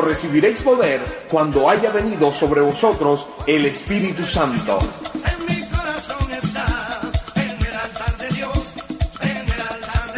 [0.00, 4.78] Recibiréis poder cuando haya venido sobre vosotros el Espíritu Santo.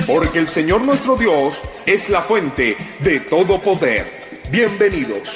[0.06, 4.40] Porque el Señor nuestro Dios es la fuente de todo poder.
[4.50, 5.35] Bienvenidos.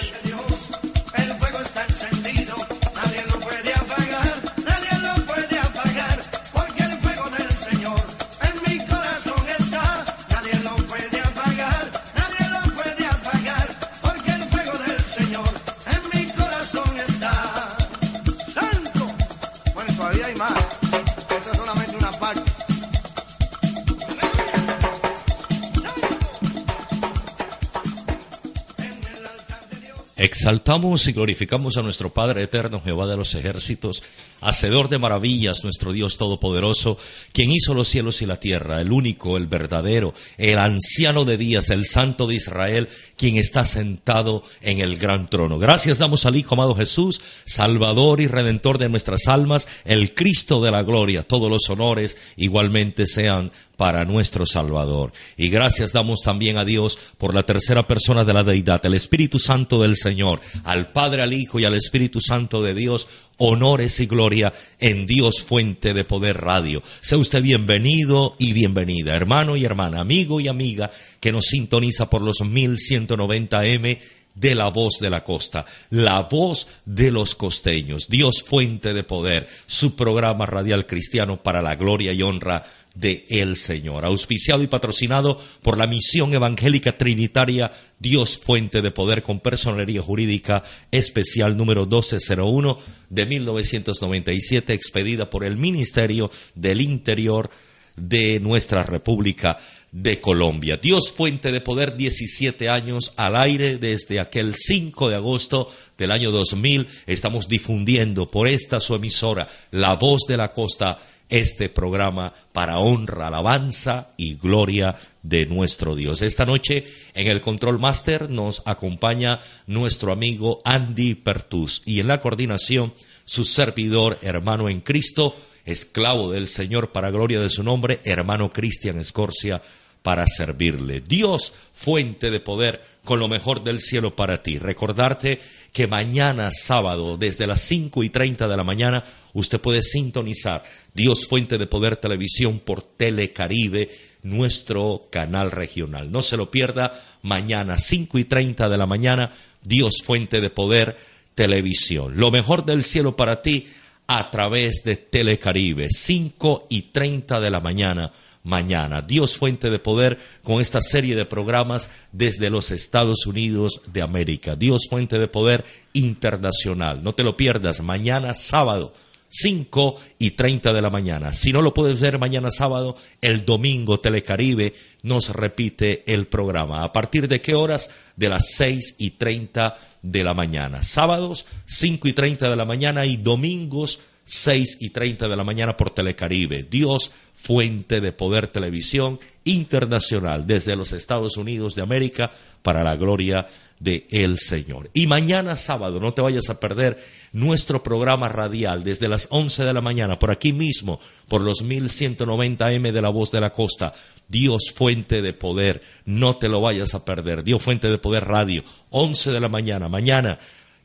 [30.50, 34.02] Exaltamos y glorificamos a nuestro Padre eterno, Jehová de los ejércitos,
[34.50, 36.98] hacedor de maravillas, nuestro Dios todopoderoso,
[37.32, 41.70] quien hizo los cielos y la tierra, el único, el verdadero, el anciano de días,
[41.70, 45.58] el santo de Israel, quien está sentado en el gran trono.
[45.58, 50.70] Gracias damos al Hijo amado Jesús, Salvador y Redentor de nuestras almas, el Cristo de
[50.70, 51.22] la gloria.
[51.22, 55.10] Todos los honores igualmente sean para nuestro Salvador.
[55.38, 59.38] Y gracias damos también a Dios por la tercera persona de la deidad, el Espíritu
[59.38, 63.08] Santo del Señor, al Padre, al Hijo y al Espíritu Santo de Dios,
[63.40, 66.82] honores y gloria en Dios Fuente de Poder Radio.
[67.00, 72.20] Sea usted bienvenido y bienvenida, hermano y hermana, amigo y amiga que nos sintoniza por
[72.20, 73.98] los 1190M
[74.34, 79.48] de la voz de la costa, la voz de los costeños, Dios fuente de poder,
[79.66, 85.40] su programa radial cristiano para la gloria y honra de el Señor, auspiciado y patrocinado
[85.62, 92.78] por la misión evangélica trinitaria Dios Fuente de Poder con personería jurídica especial número 1201
[93.08, 97.50] de 1997, expedida por el Ministerio del Interior
[97.96, 99.58] de nuestra República
[99.92, 100.76] de Colombia.
[100.76, 106.30] Dios Fuente de Poder, 17 años al aire desde aquel 5 de agosto del año
[106.30, 106.86] 2000.
[107.06, 110.98] Estamos difundiendo por esta su emisora, La Voz de la Costa,
[111.30, 116.22] este programa para honra, alabanza y gloria de nuestro Dios.
[116.22, 116.84] Esta noche
[117.14, 122.92] en el Control Master nos acompaña nuestro amigo Andy Pertus y en la coordinación
[123.24, 125.34] su servidor, hermano en Cristo,
[125.64, 129.62] esclavo del Señor para gloria de su nombre, hermano Cristian Escorcia
[130.02, 131.00] para servirle.
[131.00, 134.58] Dios, fuente de poder, con lo mejor del cielo para ti.
[134.58, 135.40] Recordarte
[135.72, 140.64] que mañana sábado, desde las cinco y treinta de la mañana, usted puede sintonizar
[140.94, 143.90] Dios Fuente de Poder Televisión por Telecaribe,
[144.22, 146.10] nuestro canal regional.
[146.12, 150.98] No se lo pierda, mañana cinco y treinta de la mañana, Dios Fuente de Poder
[151.34, 152.14] Televisión.
[152.16, 153.66] Lo mejor del cielo para ti
[154.06, 158.12] a través de Telecaribe, cinco y treinta de la mañana
[158.50, 159.00] mañana.
[159.00, 164.56] Dios fuente de poder con esta serie de programas desde los Estados Unidos de América.
[164.56, 165.64] Dios fuente de poder
[165.94, 167.02] internacional.
[167.02, 168.92] No te lo pierdas, mañana sábado.
[169.32, 171.32] 5 y 30 de la mañana.
[171.32, 176.82] Si no lo puedes ver mañana sábado, el domingo Telecaribe nos repite el programa.
[176.82, 177.90] ¿A partir de qué horas?
[178.16, 180.82] De las 6 y 30 de la mañana.
[180.82, 184.00] Sábados, 5 y 30 de la mañana y domingos,
[184.30, 186.62] 6 y 30 de la mañana por Telecaribe.
[186.62, 192.30] Dios, fuente de poder televisión internacional desde los Estados Unidos de América
[192.62, 193.48] para la gloria
[193.80, 194.88] de el Señor.
[194.94, 199.74] Y mañana sábado, no te vayas a perder nuestro programa radial desde las 11 de
[199.74, 203.94] la mañana, por aquí mismo, por los 1190M de la voz de la costa.
[204.28, 207.42] Dios fuente de poder, no te lo vayas a perder.
[207.42, 209.88] Dios fuente de poder radio, 11 de la mañana.
[209.88, 210.38] Mañana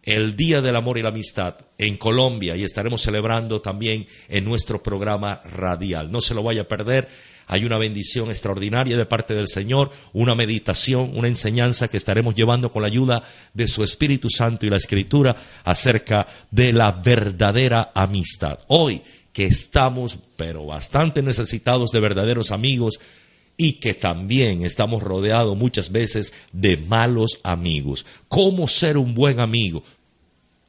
[0.06, 4.82] el Día del Amor y la Amistad en Colombia y estaremos celebrando también en nuestro
[4.82, 6.12] programa radial.
[6.12, 7.08] No se lo vaya a perder.
[7.48, 12.72] Hay una bendición extraordinaria de parte del Señor, una meditación, una enseñanza que estaremos llevando
[12.72, 18.60] con la ayuda de su Espíritu Santo y la Escritura acerca de la verdadera amistad.
[18.68, 19.02] Hoy
[19.34, 23.00] que estamos, pero bastante necesitados de verdaderos amigos,
[23.58, 28.06] y que también estamos rodeados muchas veces de malos amigos.
[28.28, 29.84] ¿Cómo ser un buen amigo?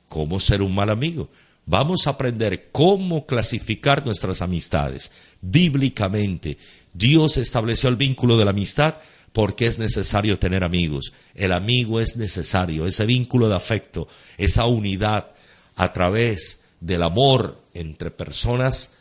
[0.08, 1.30] ¿Cómo ser un mal amigo?
[1.66, 5.10] Vamos a aprender cómo clasificar nuestras amistades.
[5.40, 6.58] Bíblicamente,
[6.94, 8.96] Dios estableció el vínculo de la amistad
[9.32, 11.12] porque es necesario tener amigos.
[11.34, 14.08] El amigo es necesario, ese vínculo de afecto,
[14.38, 15.28] esa unidad
[15.74, 18.92] a través del amor entre personas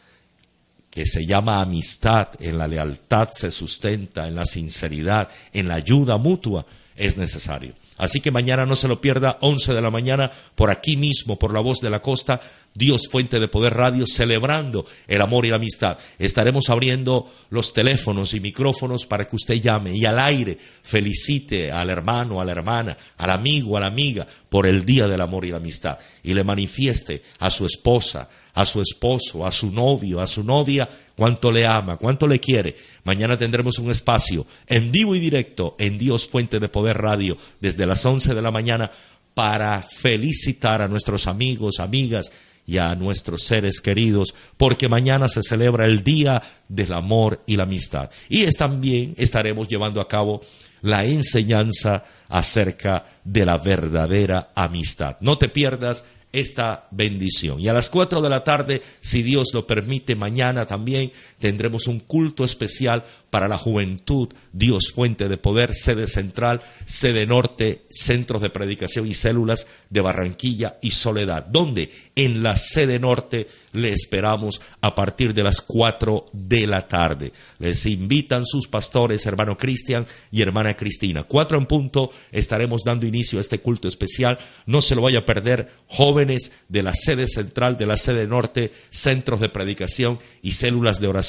[0.90, 6.18] que se llama amistad, en la lealtad se sustenta, en la sinceridad, en la ayuda
[6.18, 7.74] mutua, es necesario.
[7.98, 11.54] Así que mañana no se lo pierda, 11 de la mañana, por aquí mismo, por
[11.54, 12.42] la voz de la costa,
[12.76, 15.98] Dios Fuente de Poder Radio, celebrando el amor y la amistad.
[16.20, 21.90] Estaremos abriendo los teléfonos y micrófonos para que usted llame y al aire felicite al
[21.90, 25.52] hermano, a la hermana, al amigo, a la amiga por el Día del Amor y
[25.52, 30.28] la Amistad y le manifieste a su esposa, a su esposo, a su novio, a
[30.28, 32.76] su novia, cuánto le ama, cuánto le quiere.
[33.04, 37.86] Mañana tendremos un espacio en vivo y directo en Dios Fuente de Poder Radio desde
[37.86, 38.92] las 11 de la mañana
[39.34, 42.32] para felicitar a nuestros amigos, amigas
[42.66, 47.64] y a nuestros seres queridos, porque mañana se celebra el Día del Amor y la
[47.64, 48.10] Amistad.
[48.30, 50.42] Y también estaremos llevando a cabo
[50.82, 55.18] la enseñanza acerca de la verdadera amistad.
[55.20, 57.60] No te pierdas esta bendición.
[57.62, 62.00] Y a las cuatro de la tarde, si Dios lo permite, mañana también tendremos un
[62.00, 68.50] culto especial para la juventud, Dios fuente de poder, sede central, sede norte, centros de
[68.50, 74.96] predicación y células de Barranquilla y Soledad, donde en la sede norte le esperamos a
[74.96, 77.34] partir de las cuatro de la tarde.
[77.60, 81.24] Les invitan sus pastores, hermano Cristian y hermana Cristina.
[81.24, 84.38] Cuatro en punto estaremos dando inicio a este culto especial.
[84.66, 88.72] No se lo vaya a perder, jóvenes de la sede central, de la sede norte,
[88.90, 91.25] centros de predicación y células de oración,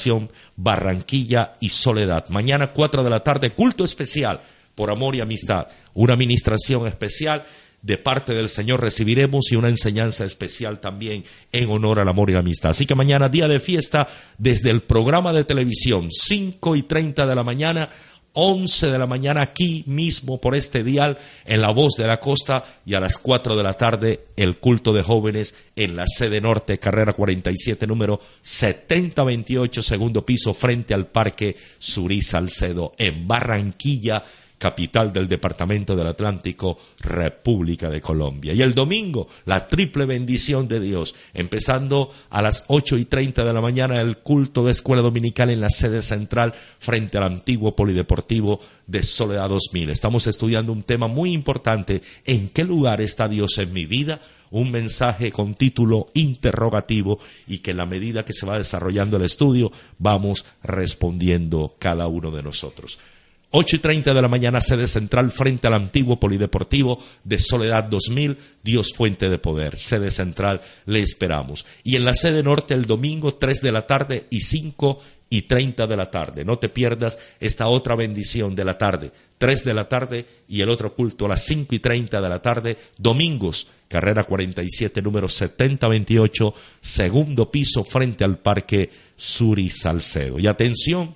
[0.55, 4.41] Barranquilla y Soledad Mañana, 4 de la tarde, culto especial
[4.75, 5.67] por amor y amistad.
[5.93, 7.43] Una administración especial
[7.81, 12.33] de parte del Señor recibiremos y una enseñanza especial también en honor al amor y
[12.33, 12.71] la amistad.
[12.71, 17.35] Así que mañana, día de fiesta, desde el programa de televisión, 5 y 30 de
[17.35, 17.89] la mañana
[18.39, 22.63] 11 de la mañana aquí mismo por este dial en la voz de la costa
[22.85, 26.77] y a las 4 de la tarde el culto de jóvenes en la sede norte,
[26.77, 34.23] carrera 47, número 7028, segundo piso, frente al Parque Surí Salcedo, en Barranquilla,
[34.57, 38.53] capital del Departamento del Atlántico, República de Colombia.
[38.53, 43.53] Y el domingo, la triple bendición de Dios, empezando a las ocho y treinta de
[43.53, 48.59] la mañana el culto de escuela dominical en la sede central frente al antiguo polideportivo
[48.85, 49.89] de Soledad 2000.
[49.89, 54.19] Estamos estudiando un tema muy importante, ¿en qué lugar está Dios en mi vida?
[54.49, 59.23] un mensaje con título interrogativo y que en la medida que se va desarrollando el
[59.23, 62.97] estudio vamos respondiendo cada uno de nosotros.
[63.51, 68.37] 8 y 30 de la mañana, sede central frente al antiguo Polideportivo de Soledad 2000,
[68.61, 69.77] Dios Fuente de Poder.
[69.77, 71.65] Sede central, le esperamos.
[71.83, 75.87] Y en la sede norte el domingo, 3 de la tarde y 5 y 30
[75.87, 76.45] de la tarde.
[76.45, 79.11] No te pierdas esta otra bendición de la tarde.
[79.37, 82.41] 3 de la tarde y el otro culto a las 5 y 30 de la
[82.41, 90.39] tarde, domingos, carrera 47, número 7028, segundo piso frente al Parque Suri Salcedo.
[90.39, 91.15] Y atención,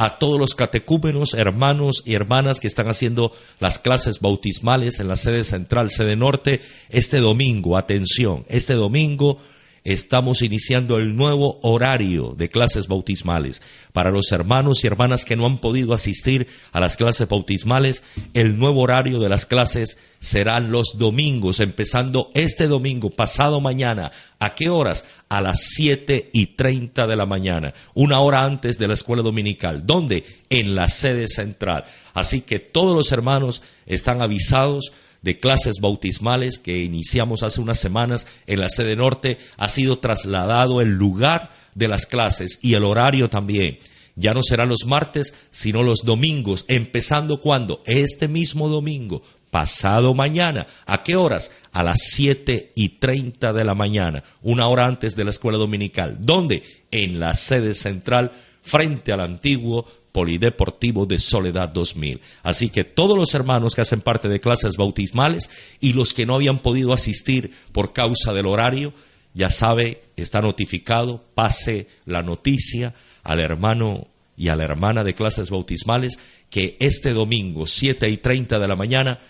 [0.00, 5.16] a todos los catecúmenos, hermanos y hermanas que están haciendo las clases bautismales en la
[5.16, 9.38] sede central, sede norte, este domingo, atención, este domingo
[9.84, 13.62] estamos iniciando el nuevo horario de clases bautismales.
[13.92, 18.02] Para los hermanos y hermanas que no han podido asistir a las clases bautismales,
[18.34, 24.12] el nuevo horario de las clases serán los domingos, empezando este domingo, pasado mañana.
[24.38, 25.04] ¿A qué horas?
[25.28, 29.86] A las siete y treinta de la mañana, una hora antes de la escuela dominical.
[29.86, 30.24] ¿Dónde?
[30.50, 31.84] En la sede central.
[32.12, 38.26] Así que todos los hermanos están avisados de clases bautismales que iniciamos hace unas semanas
[38.46, 43.28] en la sede norte, ha sido trasladado el lugar de las clases y el horario
[43.28, 43.78] también.
[44.16, 47.82] Ya no serán los martes, sino los domingos, empezando cuando?
[47.86, 50.66] Este mismo domingo, pasado mañana.
[50.86, 51.52] ¿A qué horas?
[51.72, 56.18] A las siete y treinta de la mañana, una hora antes de la escuela dominical.
[56.20, 56.62] ¿Dónde?
[56.90, 62.20] En la sede central, frente al antiguo Polideportivo de Soledad 2000.
[62.42, 66.34] Así que todos los hermanos que hacen parte de clases bautismales y los que no
[66.34, 68.92] habían podido asistir por causa del horario,
[69.34, 75.50] ya sabe, está notificado, pase la noticia al hermano y a la hermana de clases
[75.50, 76.18] bautismales
[76.48, 79.20] que este domingo, 7 y 30 de la mañana,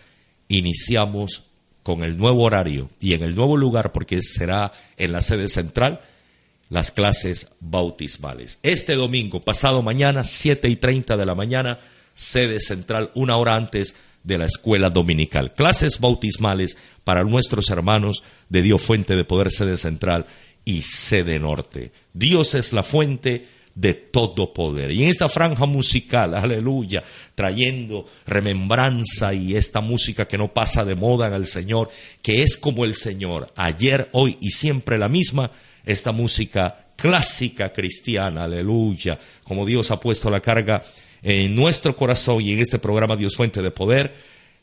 [0.49, 1.45] iniciamos
[1.83, 6.01] con el nuevo horario y en el nuevo lugar, porque será en la sede central,
[6.71, 8.59] las clases bautismales.
[8.63, 11.79] Este domingo, pasado mañana, 7 y 30 de la mañana,
[12.15, 15.53] sede central, una hora antes de la escuela dominical.
[15.53, 20.27] Clases bautismales para nuestros hermanos de Dios Fuente de Poder, sede central
[20.65, 21.93] y sede norte.
[22.13, 24.93] Dios es la fuente de todo poder.
[24.93, 27.03] Y en esta franja musical, aleluya,
[27.35, 31.91] trayendo remembranza y esta música que no pasa de moda en el Señor,
[32.23, 35.51] que es como el Señor, ayer, hoy y siempre la misma,
[35.85, 40.83] esta música clásica cristiana, aleluya, como Dios ha puesto la carga
[41.23, 44.15] en nuestro corazón y en este programa Dios Fuente de Poder,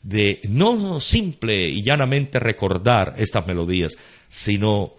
[0.02, 3.96] de no simple y llanamente recordar estas melodías,
[4.28, 4.94] sino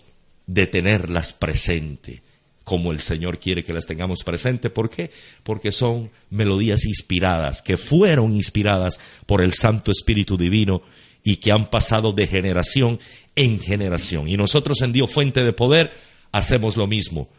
[0.45, 2.21] de tenerlas presente,
[2.63, 4.69] como el Señor quiere que las tengamos presente.
[4.69, 5.12] ¿Por qué?
[5.43, 10.82] Porque son melodías inspiradas, que fueron inspiradas por el Santo Espíritu Divino
[11.23, 12.99] y que han pasado de generación
[13.36, 14.27] en generación.
[14.27, 17.30] Y nosotros en Dios Fuente de Poder hacemos lo mismo.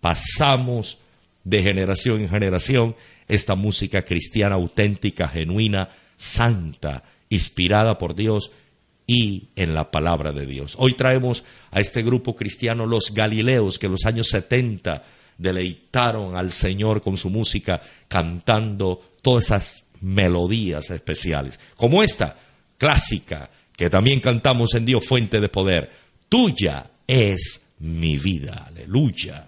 [0.00, 0.98] Pasamos
[1.44, 2.96] de generación en generación
[3.28, 8.50] esta música cristiana auténtica, genuina, santa, inspirada por Dios
[9.06, 10.74] y en la palabra de Dios.
[10.78, 15.04] Hoy traemos a este grupo cristiano Los Galileos que en los años 70
[15.38, 22.36] deleitaron al Señor con su música cantando todas esas melodías especiales, como esta
[22.78, 25.90] clásica que también cantamos en Dios Fuente de Poder.
[26.28, 28.66] Tuya es mi vida.
[28.68, 29.46] Aleluya.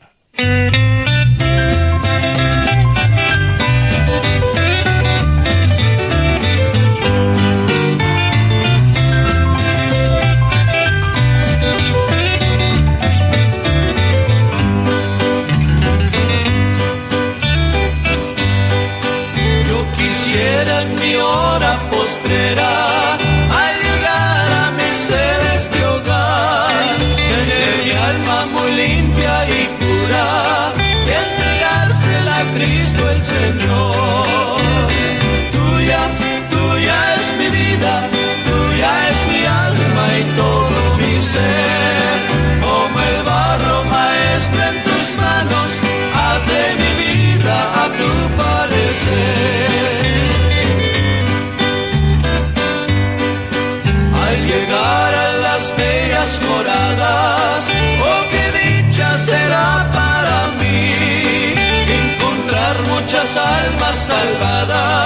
[64.19, 64.98] Salvadas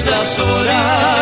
[0.00, 1.21] las horas,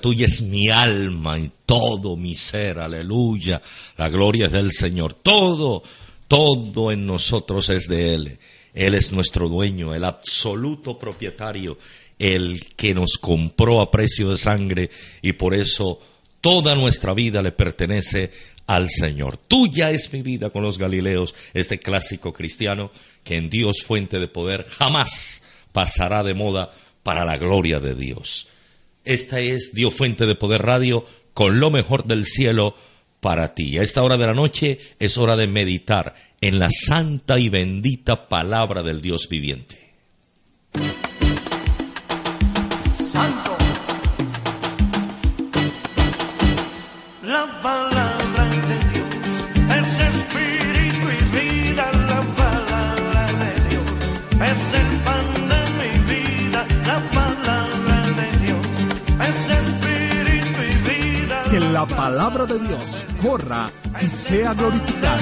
[0.00, 3.60] tuya es mi alma y todo mi ser, aleluya,
[3.96, 5.82] la gloria es del Señor, todo,
[6.28, 8.38] todo en nosotros es de Él.
[8.74, 11.78] Él es nuestro dueño, el absoluto propietario,
[12.18, 14.90] el que nos compró a precio de sangre
[15.22, 15.98] y por eso
[16.40, 18.30] toda nuestra vida le pertenece
[18.66, 19.36] al Señor.
[19.36, 22.90] Tuya es mi vida con los Galileos, este clásico cristiano
[23.24, 25.42] que en Dios fuente de poder jamás
[25.72, 26.70] pasará de moda
[27.02, 28.48] para la gloria de Dios.
[29.06, 32.74] Esta es Dios Fuente de Poder Radio con lo mejor del cielo
[33.20, 33.78] para ti.
[33.78, 38.28] A esta hora de la noche es hora de meditar en la santa y bendita
[38.28, 39.94] palabra del Dios viviente.
[62.06, 63.68] Palabra de Dios corra
[64.00, 65.18] y sea glorificada.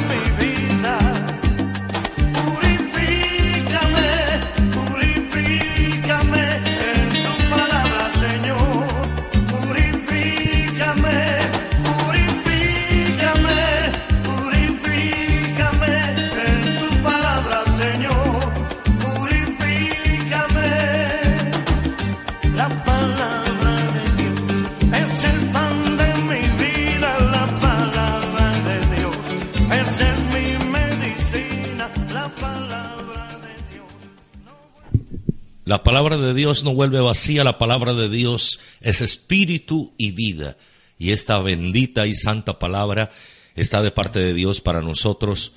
[35.64, 40.58] La palabra de Dios no vuelve vacía, la palabra de Dios es espíritu y vida.
[40.98, 43.10] Y esta bendita y santa palabra
[43.54, 45.54] está de parte de Dios para nosotros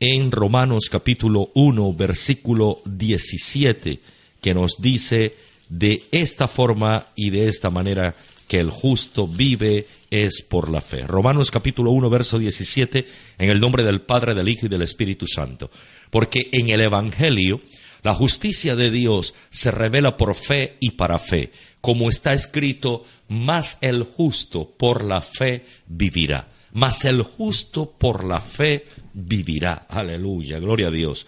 [0.00, 4.00] en Romanos capítulo 1, versículo 17,
[4.40, 5.36] que nos dice
[5.68, 8.14] de esta forma y de esta manera
[8.48, 11.06] que el justo vive es por la fe.
[11.06, 13.06] Romanos capítulo 1, verso 17,
[13.38, 15.70] en el nombre del Padre, del Hijo y del Espíritu Santo.
[16.10, 17.60] Porque en el Evangelio
[18.02, 23.78] la justicia de Dios se revela por fe y para fe, como está escrito, más
[23.82, 26.48] el justo por la fe vivirá.
[26.72, 29.86] Más el justo por la fe vivirá.
[29.88, 31.26] Aleluya, gloria a Dios.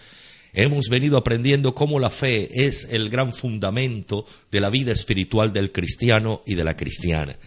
[0.53, 5.71] Hemos venido aprendiendo cómo la fe es el gran fundamento de la vida espiritual del
[5.71, 7.37] cristiano y de la cristiana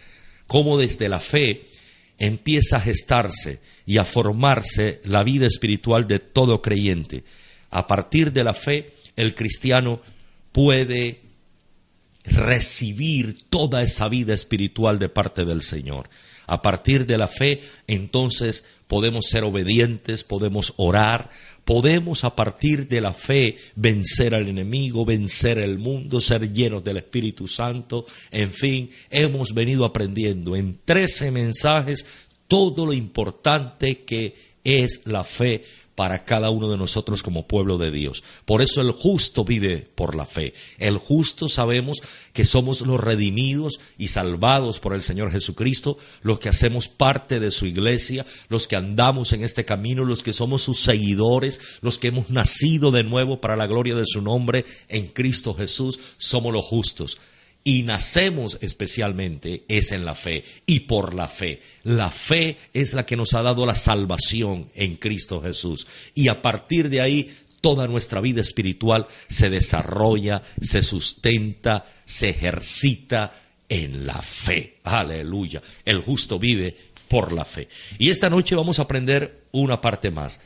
[0.47, 1.65] cómo desde la fe
[2.17, 7.23] empieza a gestarse y a formarse la vida espiritual de todo creyente.
[7.71, 10.01] A partir de la fe, el cristiano
[10.51, 11.21] puede
[12.23, 16.09] recibir toda esa vida espiritual de parte del Señor.
[16.47, 21.29] A partir de la fe, entonces podemos ser obedientes, podemos orar,
[21.65, 26.97] podemos a partir de la fe vencer al enemigo, vencer el mundo, ser llenos del
[26.97, 28.05] Espíritu Santo.
[28.31, 32.05] En fin, hemos venido aprendiendo en trece mensajes
[32.47, 35.63] todo lo importante que es la fe
[35.95, 38.23] para cada uno de nosotros como pueblo de Dios.
[38.45, 40.53] Por eso el justo vive por la fe.
[40.77, 42.01] El justo sabemos
[42.33, 47.51] que somos los redimidos y salvados por el Señor Jesucristo, los que hacemos parte de
[47.51, 52.09] su iglesia, los que andamos en este camino, los que somos sus seguidores, los que
[52.09, 56.65] hemos nacido de nuevo para la gloria de su nombre en Cristo Jesús, somos los
[56.65, 57.17] justos
[57.67, 61.63] y nacemos especialmente es en la fe y por la fe.
[61.83, 66.43] La fe es la que nos ha dado la salvación en Cristo Jesús y a
[66.43, 73.33] partir de ahí toda nuestra vida espiritual se desarrolla, se sustenta, se ejercita
[73.67, 74.77] en la fe.
[74.83, 75.63] Aleluya.
[75.83, 77.67] El justo vive por la fe.
[77.97, 80.39] Y esta noche vamos a aprender una parte más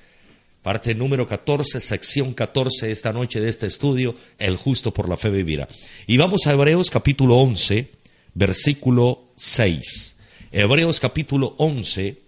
[0.61, 5.29] parte número 14, sección 14 esta noche de este estudio, el justo por la fe
[5.29, 5.67] vivirá.
[6.07, 7.89] Y vamos a Hebreos capítulo 11,
[8.33, 10.15] versículo 6.
[10.51, 12.19] Hebreos capítulo 11,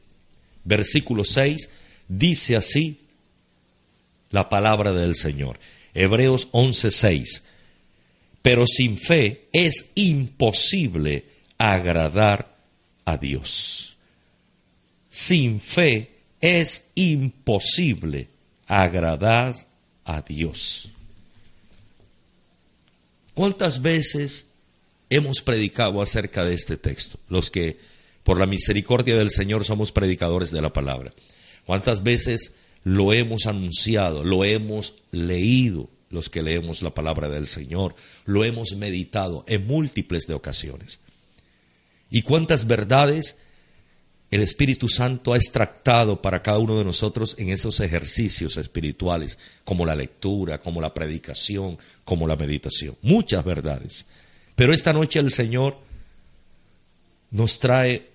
[0.63, 1.69] versículo 6,
[2.07, 3.01] dice así
[4.29, 5.59] la palabra del Señor.
[5.93, 7.43] Hebreos 11, 6.
[8.41, 11.25] Pero sin fe es imposible
[11.57, 12.55] agradar
[13.05, 13.97] a Dios.
[15.09, 16.10] Sin fe
[16.41, 18.27] es imposible
[18.67, 19.55] agradar
[20.03, 20.91] a Dios.
[23.33, 24.47] ¿Cuántas veces
[25.09, 27.19] hemos predicado acerca de este texto?
[27.29, 27.77] Los que
[28.23, 31.13] por la misericordia del Señor somos predicadores de la palabra.
[31.65, 37.95] ¿Cuántas veces lo hemos anunciado, lo hemos leído, los que leemos la palabra del Señor,
[38.25, 40.99] lo hemos meditado en múltiples de ocasiones?
[42.09, 43.37] ¿Y cuántas verdades
[44.31, 49.85] el Espíritu Santo ha extractado para cada uno de nosotros en esos ejercicios espirituales, como
[49.85, 52.95] la lectura, como la predicación, como la meditación.
[53.01, 54.05] Muchas verdades.
[54.55, 55.77] Pero esta noche el Señor
[57.29, 58.07] nos trae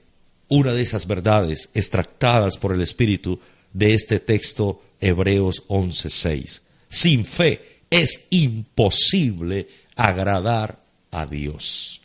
[0.48, 3.38] una de esas verdades extractadas por el Espíritu
[3.74, 6.62] de este texto Hebreos 11:6.
[6.88, 10.78] Sin fe es imposible agradar
[11.10, 12.00] a Dios.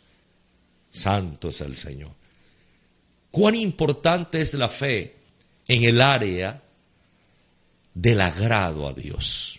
[0.90, 2.21] Santo es el Señor.
[3.32, 5.16] Cuán importante es la fe
[5.66, 6.62] en el área
[7.94, 9.58] del agrado a Dios.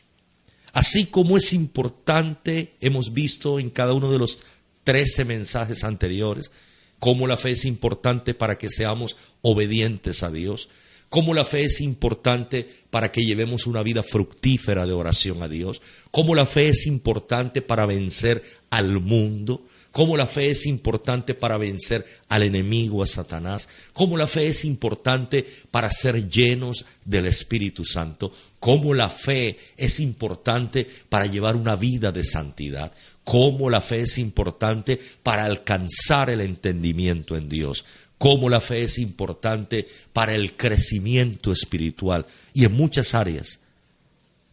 [0.73, 4.43] Así como es importante, hemos visto en cada uno de los
[4.83, 6.51] trece mensajes anteriores,
[6.99, 10.69] cómo la fe es importante para que seamos obedientes a Dios,
[11.09, 15.81] cómo la fe es importante para que llevemos una vida fructífera de oración a Dios,
[16.11, 21.55] cómo la fe es importante para vencer al mundo, cómo la fe es importante para
[21.55, 27.85] vencer al enemigo, a Satanás, cómo la fe es importante para ser llenos del Espíritu
[27.85, 32.91] Santo, cómo la fe es importante para llevar una vida de santidad,
[33.23, 37.85] cómo la fe es importante para alcanzar el entendimiento en Dios,
[38.17, 43.59] cómo la fe es importante para el crecimiento espiritual y en muchas áreas.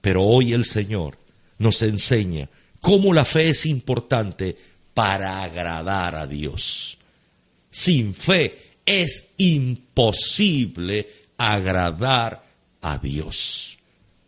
[0.03, 1.17] Pero hoy el Señor
[1.57, 2.51] nos enseña
[2.83, 6.99] cómo la fe es importante para agradar a Dios.
[7.71, 12.43] Sin fe es imposible agradar
[12.81, 13.79] a Dios.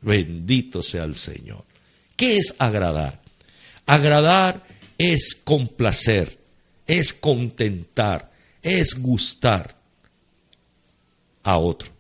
[0.01, 1.65] Bendito sea el Señor.
[2.17, 3.21] ¿Qué es agradar?
[3.87, 4.65] Agradar
[4.99, 6.39] es complacer,
[6.87, 8.31] es contentar,
[8.63, 9.77] es gustar
[11.43, 11.91] a otro.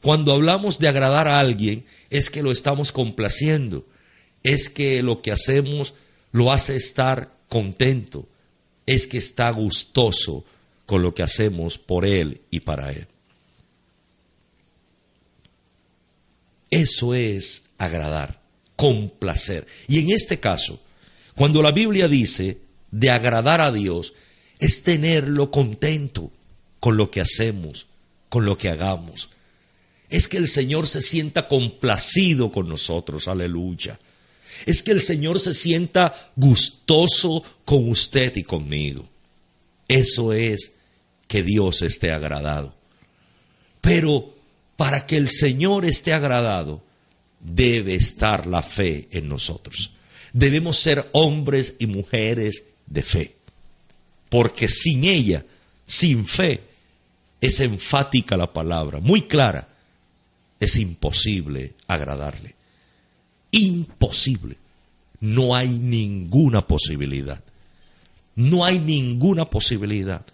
[0.00, 3.86] Cuando hablamos de agradar a alguien, es que lo estamos complaciendo,
[4.42, 5.94] es que lo que hacemos
[6.32, 8.26] lo hace estar contento,
[8.86, 10.42] es que está gustoso
[10.86, 13.06] con lo que hacemos por Él y para Él.
[16.70, 18.40] Eso es agradar,
[18.74, 19.66] complacer.
[19.86, 20.80] Y en este caso,
[21.36, 24.14] cuando la Biblia dice de agradar a Dios,
[24.58, 26.30] es tenerlo contento
[26.80, 27.86] con lo que hacemos,
[28.30, 29.28] con lo que hagamos.
[30.08, 33.98] Es que el Señor se sienta complacido con nosotros, aleluya
[34.66, 39.08] es que el Señor se sienta gustoso con usted y conmigo.
[39.88, 40.72] Eso es
[41.26, 42.74] que Dios esté agradado.
[43.80, 44.34] Pero
[44.76, 46.82] para que el Señor esté agradado,
[47.40, 49.92] debe estar la fe en nosotros.
[50.32, 53.36] Debemos ser hombres y mujeres de fe.
[54.28, 55.44] Porque sin ella,
[55.86, 56.62] sin fe,
[57.40, 59.68] es enfática la palabra, muy clara,
[60.60, 62.51] es imposible agradarle
[63.52, 64.56] imposible.
[65.20, 67.40] No hay ninguna posibilidad.
[68.34, 70.24] No hay ninguna posibilidad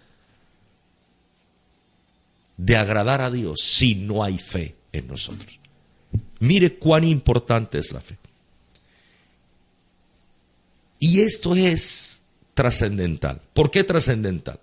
[2.57, 5.59] de agradar a Dios si no hay fe en nosotros.
[6.39, 8.17] Mire cuán importante es la fe.
[10.99, 12.21] Y esto es
[12.53, 13.41] trascendental.
[13.53, 14.59] ¿Por qué trascendental?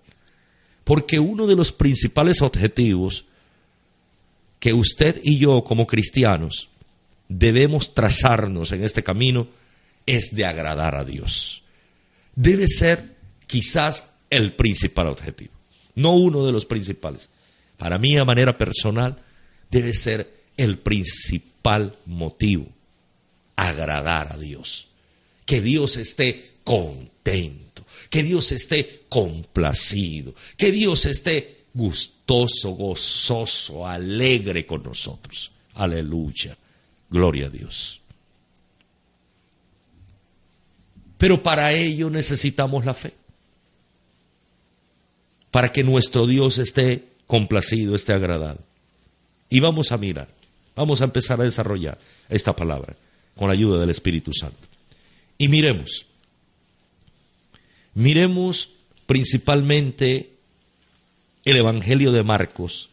[0.84, 3.24] Porque uno de los principales objetivos
[4.60, 6.68] que usted y yo como cristianos
[7.28, 9.48] debemos trazarnos en este camino
[10.06, 11.62] es de agradar a Dios.
[12.34, 15.52] Debe ser quizás el principal objetivo,
[15.94, 17.28] no uno de los principales.
[17.76, 19.18] Para mí, a manera personal,
[19.70, 22.68] debe ser el principal motivo,
[23.56, 24.88] agradar a Dios.
[25.44, 34.82] Que Dios esté contento, que Dios esté complacido, que Dios esté gustoso, gozoso, alegre con
[34.82, 35.52] nosotros.
[35.74, 36.56] Aleluya.
[37.10, 38.00] Gloria a Dios.
[41.18, 43.14] Pero para ello necesitamos la fe.
[45.50, 48.60] Para que nuestro Dios esté complacido, esté agradado.
[49.48, 50.28] Y vamos a mirar,
[50.74, 52.96] vamos a empezar a desarrollar esta palabra
[53.36, 54.68] con la ayuda del Espíritu Santo.
[55.38, 56.06] Y miremos,
[57.94, 58.70] miremos
[59.06, 60.32] principalmente
[61.44, 62.90] el Evangelio de Marcos,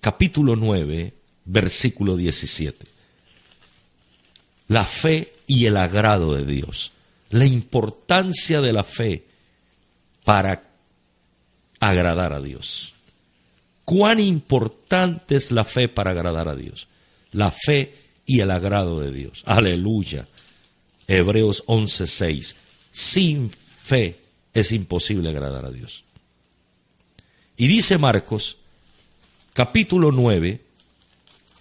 [0.00, 1.12] capítulo 9,
[1.44, 2.95] versículo 17
[4.68, 6.92] la fe y el agrado de Dios.
[7.30, 9.24] La importancia de la fe
[10.24, 10.62] para
[11.80, 12.94] agradar a Dios.
[13.84, 16.88] Cuán importante es la fe para agradar a Dios.
[17.32, 17.94] La fe
[18.26, 19.42] y el agrado de Dios.
[19.46, 20.26] Aleluya.
[21.06, 22.56] Hebreos 11:6.
[22.90, 24.18] Sin fe
[24.52, 26.02] es imposible agradar a Dios.
[27.56, 28.56] Y dice Marcos,
[29.52, 30.60] capítulo 9,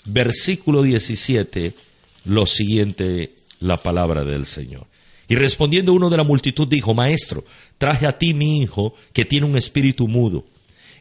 [0.05, 1.73] versículo 17
[2.25, 4.87] lo siguiente la palabra del Señor.
[5.27, 7.43] Y respondiendo uno de la multitud dijo, Maestro,
[7.77, 10.45] traje a ti mi hijo que tiene un espíritu mudo,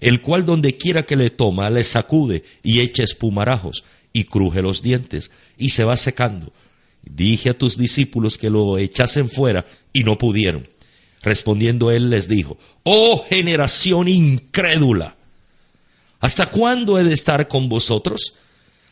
[0.01, 4.83] el cual donde quiera que le toma le sacude y echa espumarajos y cruje los
[4.83, 6.53] dientes y se va secando.
[7.03, 10.69] Dije a tus discípulos que lo echasen fuera y no pudieron.
[11.21, 15.17] Respondiendo él les dijo, oh generación incrédula,
[16.21, 18.35] ¿hasta cuándo he de estar con vosotros?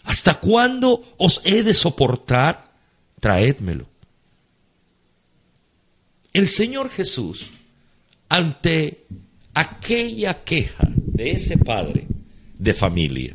[0.04, 2.72] ¿Hasta cuándo os he de soportar?
[3.20, 3.86] Traédmelo.
[6.32, 7.50] El Señor Jesús,
[8.28, 9.04] ante
[9.54, 12.06] aquella queja de ese padre
[12.58, 13.34] de familia,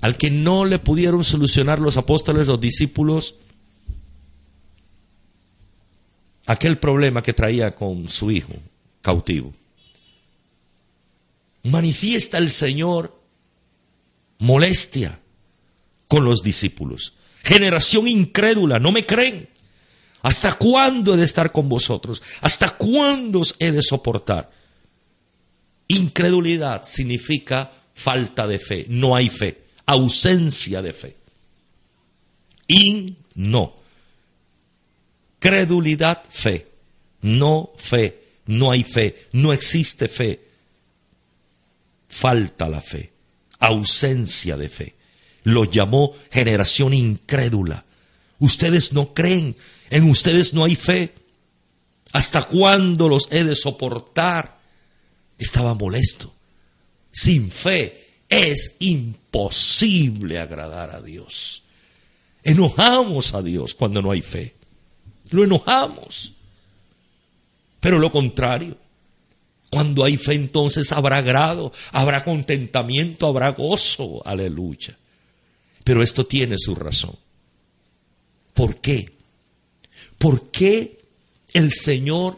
[0.00, 3.36] al que no le pudieron solucionar los apóstoles, los discípulos,
[6.46, 8.54] aquel problema que traía con su hijo
[9.00, 9.52] cautivo.
[11.64, 13.21] Manifiesta el Señor
[14.42, 15.18] molestia
[16.08, 17.14] con los discípulos.
[17.42, 19.48] Generación incrédula, no me creen.
[20.22, 22.22] ¿Hasta cuándo he de estar con vosotros?
[22.40, 24.50] ¿Hasta cuándo os he de soportar?
[25.88, 31.16] Incredulidad significa falta de fe, no hay fe, ausencia de fe.
[32.68, 33.76] In, no.
[35.38, 36.68] Credulidad, fe.
[37.22, 40.40] No fe, no hay fe, no existe fe.
[42.08, 43.11] Falta la fe,
[43.66, 44.94] ausencia de fe.
[45.44, 47.84] Lo llamó generación incrédula.
[48.38, 49.56] Ustedes no creen,
[49.90, 51.14] en ustedes no hay fe.
[52.12, 54.58] ¿Hasta cuándo los he de soportar?
[55.38, 56.34] Estaba molesto.
[57.10, 61.62] Sin fe es imposible agradar a Dios.
[62.42, 64.54] Enojamos a Dios cuando no hay fe
[65.32, 66.32] lo enojamos.
[67.80, 68.76] Pero lo contrario,
[69.72, 74.98] cuando hay fe entonces habrá grado, habrá contentamiento, habrá gozo, aleluya.
[75.82, 77.16] Pero esto tiene su razón.
[78.52, 79.10] ¿Por qué?
[80.18, 81.00] ¿Por qué
[81.54, 82.36] el Señor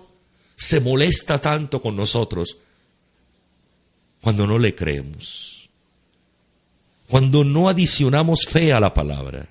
[0.55, 2.57] se molesta tanto con nosotros
[4.21, 5.69] cuando no le creemos?
[7.09, 9.49] Cuando no adicionamos fe a la palabra.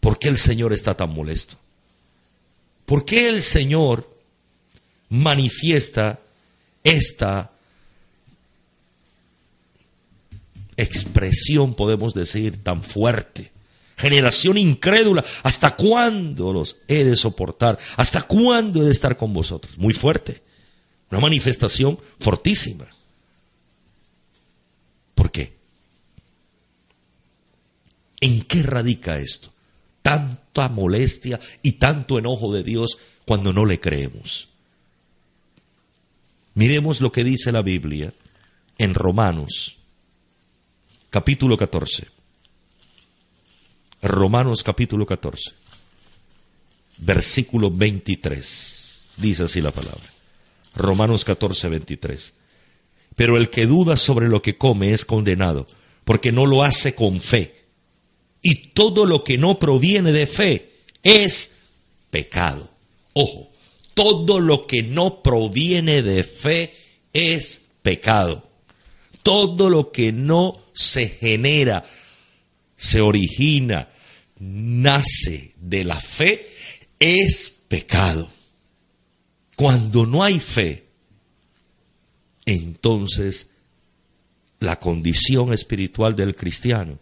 [0.00, 1.56] ¿Por qué el Señor está tan molesto?
[2.84, 4.14] ¿Por qué el Señor
[5.08, 6.20] manifiesta
[6.84, 7.52] esta
[10.76, 13.52] expresión, podemos decir, tan fuerte?
[13.96, 17.78] Generación incrédula, ¿hasta cuándo los he de soportar?
[17.96, 19.76] ¿Hasta cuándo he de estar con vosotros?
[19.78, 20.42] Muy fuerte.
[21.10, 22.86] Una manifestación fortísima.
[25.14, 25.58] ¿Por qué?
[28.20, 29.52] ¿En qué radica esto?
[30.02, 34.48] tanta molestia y tanto enojo de Dios cuando no le creemos.
[36.54, 38.12] Miremos lo que dice la Biblia
[38.78, 39.78] en Romanos,
[41.10, 42.08] capítulo 14.
[44.02, 45.52] Romanos capítulo 14,
[46.98, 48.80] versículo 23.
[49.18, 50.00] Dice así la palabra.
[50.74, 52.32] Romanos 14, 23.
[53.14, 55.66] Pero el que duda sobre lo que come es condenado,
[56.04, 57.64] porque no lo hace con fe.
[58.42, 60.72] Y todo lo que no proviene de fe
[61.02, 61.58] es
[62.10, 62.70] pecado.
[63.12, 63.49] Ojo,
[64.02, 66.74] todo lo que no proviene de fe
[67.12, 68.48] es pecado.
[69.22, 71.84] Todo lo que no se genera,
[72.78, 73.90] se origina,
[74.38, 76.48] nace de la fe,
[76.98, 78.30] es pecado.
[79.54, 80.86] Cuando no hay fe,
[82.46, 83.50] entonces
[84.60, 86.98] la condición espiritual del cristiano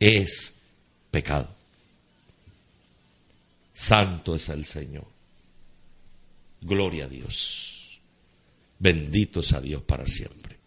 [0.00, 0.54] es
[1.10, 1.54] pecado.
[3.74, 5.13] Santo es el Señor.
[6.64, 8.00] Gloria a Dios.
[8.78, 10.58] Bendito sea Dios para siempre.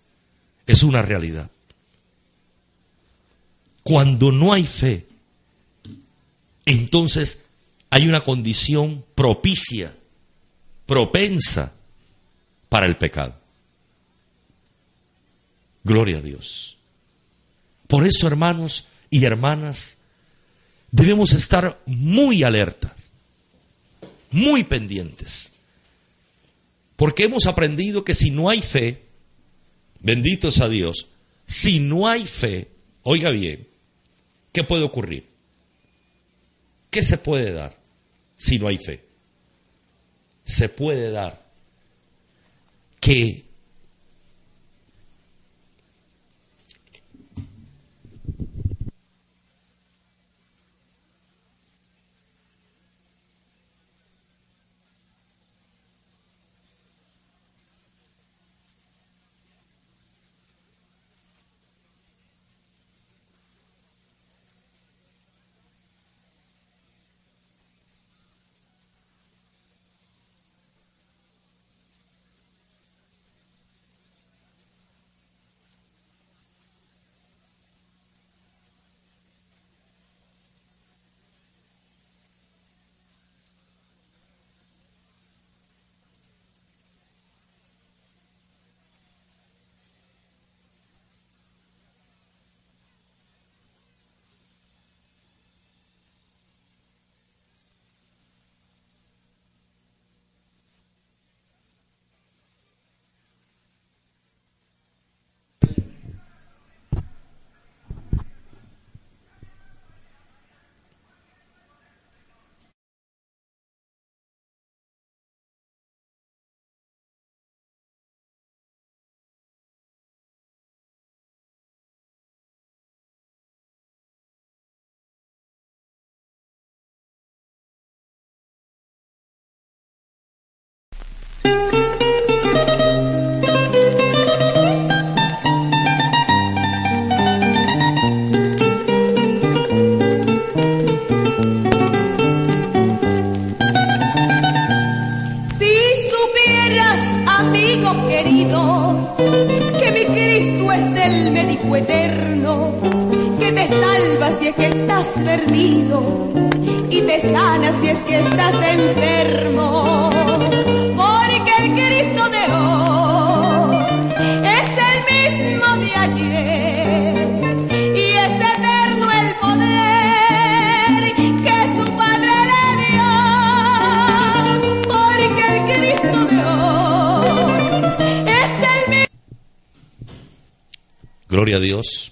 [0.65, 1.49] Es una realidad.
[3.83, 5.07] Cuando no hay fe,
[6.65, 7.45] entonces
[7.89, 9.95] hay una condición propicia,
[10.85, 11.73] propensa
[12.69, 13.35] para el pecado.
[15.83, 16.77] Gloria a Dios.
[17.87, 19.97] Por eso, hermanos, y hermanas,
[20.91, 22.91] debemos estar muy alertas,
[24.31, 25.51] muy pendientes,
[26.97, 29.05] porque hemos aprendido que si no hay fe,
[30.01, 31.07] bendito sea Dios,
[31.45, 32.71] si no hay fe,
[33.03, 33.67] oiga bien,
[34.51, 35.29] ¿qué puede ocurrir?
[36.89, 37.77] ¿Qué se puede dar
[38.35, 39.05] si no hay fe?
[40.43, 41.45] Se puede dar
[42.99, 43.46] que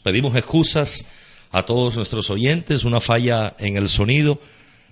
[0.05, 1.03] Pedimos excusas
[1.49, 4.39] a todos nuestros oyentes, una falla en el sonido,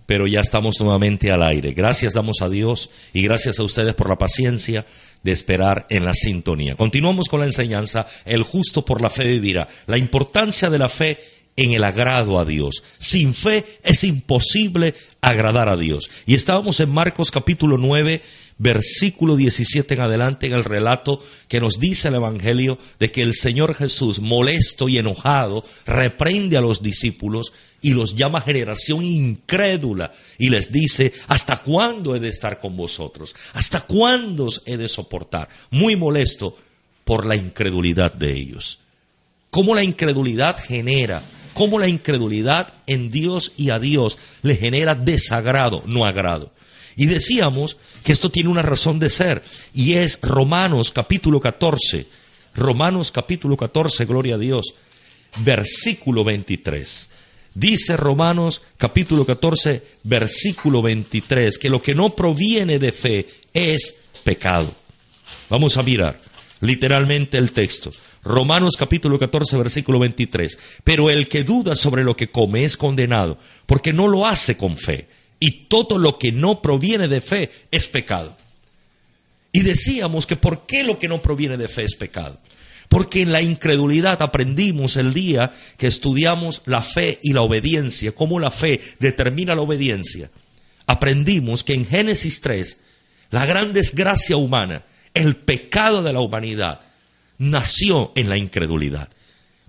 [0.08, 1.74] pero ya estamos nuevamente al aire.
[1.74, 4.88] Gracias damos a Dios y gracias a ustedes por la paciencia
[5.22, 6.76] de esperar en la sintonía.
[6.76, 9.68] Continuamos con la enseñanza, el justo por la fe vivirá.
[9.86, 11.20] La importancia de la fe
[11.58, 12.84] en el agrado a Dios.
[12.98, 16.10] Sin fe es imposible agradar a Dios.
[16.26, 18.20] Y estábamos en Marcos capítulo 9,
[18.64, 23.36] versículo 17 en adelante, en el relato que nos dice el Evangelio de que el
[23.36, 27.52] Señor Jesús, molesto y enojado, reprende a los discípulos
[27.82, 33.36] y los llama generación incrédula y les dice, ¿hasta cuándo he de estar con vosotros?
[33.52, 35.50] ¿Hasta cuándo os he de soportar?
[35.70, 36.58] Muy molesto
[37.04, 38.80] por la incredulidad de ellos.
[39.50, 41.22] Cómo la incredulidad genera,
[41.54, 46.54] cómo la incredulidad en Dios y a Dios le genera desagrado, no agrado.
[46.96, 49.44] Y decíamos que esto tiene una razón de ser
[49.74, 52.06] y es Romanos capítulo 14,
[52.56, 54.76] Romanos capítulo 14, gloria a Dios,
[55.38, 57.10] versículo 23.
[57.56, 64.74] Dice Romanos capítulo 14, versículo 23, que lo que no proviene de fe es pecado.
[65.50, 66.20] Vamos a mirar
[66.62, 67.92] literalmente el texto.
[68.24, 70.58] Romanos capítulo 14, versículo 23.
[70.84, 74.78] Pero el que duda sobre lo que come es condenado, porque no lo hace con
[74.78, 75.08] fe.
[75.40, 78.36] Y todo lo que no proviene de fe es pecado.
[79.52, 82.40] Y decíamos que ¿por qué lo que no proviene de fe es pecado?
[82.90, 88.40] Porque en la incredulidad aprendimos el día que estudiamos la fe y la obediencia, cómo
[88.40, 90.30] la fe determina la obediencia.
[90.86, 92.78] Aprendimos que en Génesis 3,
[93.32, 96.82] la gran desgracia humana, el pecado de la humanidad,
[97.38, 99.10] nació en la incredulidad.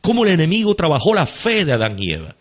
[0.01, 2.37] Cómo el enemigo trabajó la fe de Adán y Eva.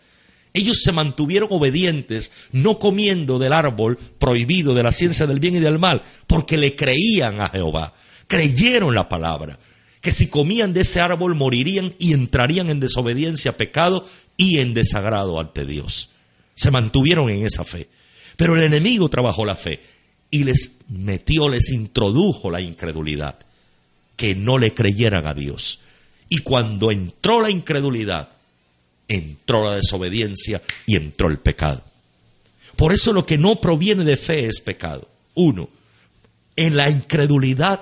[0.56, 5.60] Ellos se mantuvieron obedientes, no comiendo del árbol prohibido de la ciencia del bien y
[5.60, 7.92] del mal, porque le creían a Jehová,
[8.28, 9.58] creyeron la palabra,
[10.00, 15.40] que si comían de ese árbol morirían y entrarían en desobediencia, pecado y en desagrado
[15.40, 16.10] ante Dios.
[16.54, 17.88] Se mantuvieron en esa fe.
[18.36, 19.80] Pero el enemigo trabajó la fe
[20.30, 23.38] y les metió, les introdujo la incredulidad,
[24.16, 25.80] que no le creyeran a Dios.
[26.28, 28.28] Y cuando entró la incredulidad,
[29.08, 31.84] entró la desobediencia y entró el pecado.
[32.76, 35.08] Por eso lo que no proviene de fe es pecado.
[35.34, 35.68] Uno,
[36.56, 37.80] en la incredulidad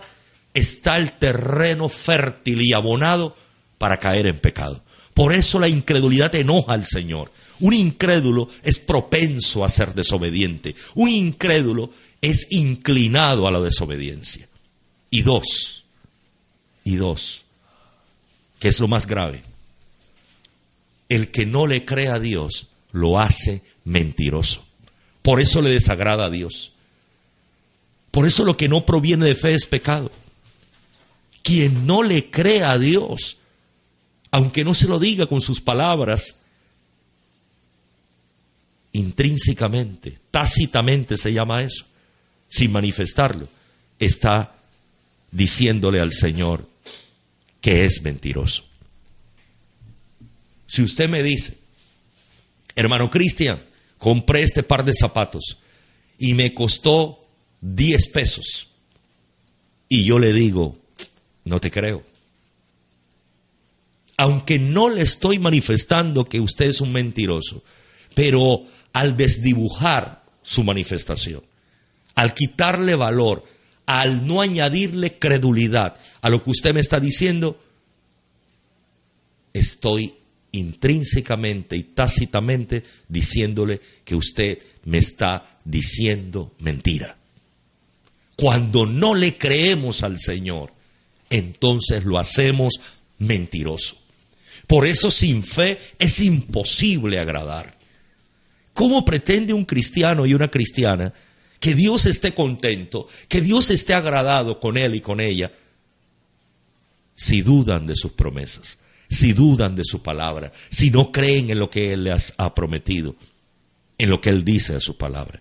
[0.55, 3.37] está el terreno fértil y abonado
[3.79, 4.83] para caer en pecado.
[5.15, 7.31] Por eso la incredulidad enoja al Señor.
[7.61, 10.75] Un incrédulo es propenso a ser desobediente.
[10.95, 14.49] Un incrédulo es inclinado a la desobediencia.
[15.11, 15.85] Y dos,
[16.85, 17.45] y dos,
[18.59, 19.43] que es lo más grave,
[21.15, 24.65] el que no le cree a Dios lo hace mentiroso.
[25.21, 26.73] Por eso le desagrada a Dios.
[28.11, 30.11] Por eso lo que no proviene de fe es pecado.
[31.43, 33.37] Quien no le cree a Dios,
[34.31, 36.37] aunque no se lo diga con sus palabras,
[38.93, 41.85] intrínsecamente, tácitamente se llama eso,
[42.49, 43.49] sin manifestarlo,
[43.99, 44.55] está
[45.31, 46.67] diciéndole al Señor
[47.61, 48.72] que es mentiroso.
[50.73, 51.59] Si usted me dice,
[52.75, 53.61] hermano Cristian,
[53.99, 55.59] compré este par de zapatos
[56.19, 57.21] y me costó
[57.61, 58.69] 10 pesos,
[59.87, 60.79] y yo le digo,
[61.45, 62.03] no te creo.
[64.17, 67.63] Aunque no le estoy manifestando que usted es un mentiroso,
[68.15, 68.65] pero
[68.95, 71.43] al desdibujar su manifestación,
[72.15, 73.45] al quitarle valor,
[73.85, 77.61] al no añadirle credulidad a lo que usted me está diciendo,
[79.53, 80.15] estoy
[80.53, 87.17] intrínsecamente y tácitamente diciéndole que usted me está diciendo mentira.
[88.37, 90.73] Cuando no le creemos al Señor,
[91.31, 92.81] entonces lo hacemos
[93.19, 93.97] mentiroso.
[94.67, 97.77] Por eso sin fe es imposible agradar.
[98.73, 101.13] ¿Cómo pretende un cristiano y una cristiana
[101.61, 105.53] que Dios esté contento, que Dios esté agradado con él y con ella,
[107.15, 108.79] si dudan de sus promesas,
[109.13, 113.15] si dudan de su palabra, si no creen en lo que Él les ha prometido,
[113.99, 115.41] en lo que Él dice de su palabra?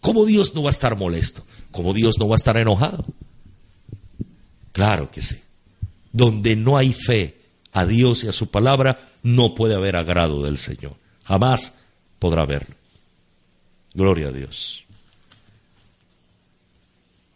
[0.00, 1.44] ¿Cómo Dios no va a estar molesto?
[1.70, 3.04] ¿Cómo Dios no va a estar enojado?
[4.72, 5.36] Claro que sí.
[6.12, 7.36] Donde no hay fe
[7.72, 10.94] a Dios y a su palabra, no puede haber agrado del Señor.
[11.24, 11.72] Jamás
[12.18, 12.74] podrá verlo.
[13.94, 14.84] Gloria a Dios.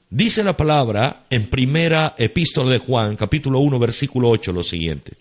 [0.09, 5.14] Dice la palabra en primera epístola de Juan, capítulo 1, versículo 8, lo siguiente.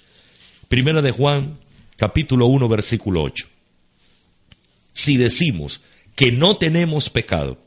[0.72, 1.60] Primera de Juan,
[1.98, 3.46] capítulo 1, versículo 8.
[4.94, 5.82] Si decimos
[6.16, 7.58] que no tenemos pecado,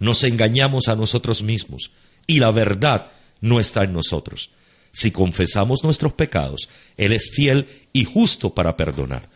[0.00, 1.90] nos engañamos a nosotros mismos
[2.26, 3.08] y la verdad
[3.42, 4.52] no está en nosotros.
[4.90, 9.28] Si confesamos nuestros pecados, Él es fiel y justo para perdonar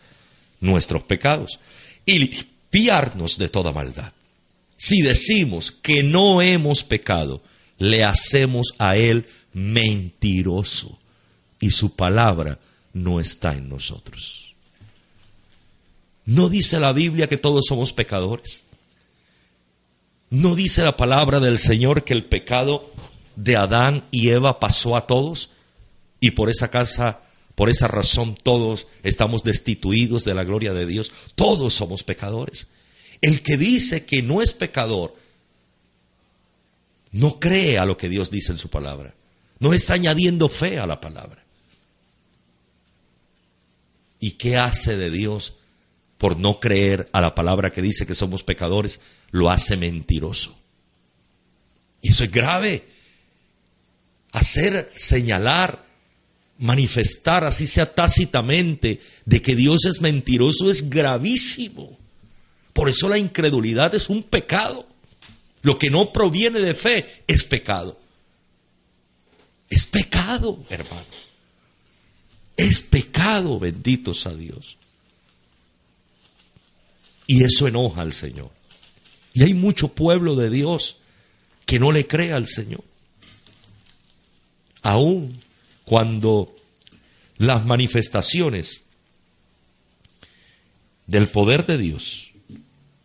[0.59, 1.59] nuestros pecados
[2.07, 4.13] y limpiarnos de toda maldad.
[4.77, 7.43] Si decimos que no hemos pecado,
[7.77, 10.97] le hacemos a Él mentiroso
[11.59, 12.57] y su palabra
[12.93, 14.55] no está en nosotros.
[16.25, 18.61] ¿No dice la Biblia que todos somos pecadores?
[20.29, 22.91] ¿No dice la palabra del Señor que el pecado
[23.35, 25.49] de Adán y Eva pasó a todos
[26.19, 27.21] y por esa casa,
[27.55, 31.11] por esa razón todos estamos destituidos de la gloria de Dios.
[31.35, 32.67] Todos somos pecadores.
[33.21, 35.13] El que dice que no es pecador
[37.11, 39.13] no cree a lo que Dios dice en su palabra.
[39.59, 41.43] No está añadiendo fe a la palabra.
[44.21, 45.55] ¿Y qué hace de Dios
[46.17, 49.01] por no creer a la palabra que dice que somos pecadores?
[49.31, 50.57] Lo hace mentiroso.
[52.01, 52.85] Y eso es grave
[54.31, 55.85] hacer, señalar,
[56.57, 61.97] manifestar, así sea tácitamente, de que Dios es mentiroso es gravísimo.
[62.73, 64.87] Por eso la incredulidad es un pecado.
[65.61, 67.99] Lo que no proviene de fe es pecado.
[69.69, 71.05] Es pecado, hermano.
[72.61, 74.77] Es pecado, benditos a Dios.
[77.27, 78.51] Y eso enoja al Señor.
[79.33, 80.97] Y hay mucho pueblo de Dios
[81.65, 82.83] que no le cree al Señor
[84.81, 85.39] aún
[85.85, 86.55] cuando
[87.37, 88.81] las manifestaciones
[91.07, 92.31] del poder de Dios,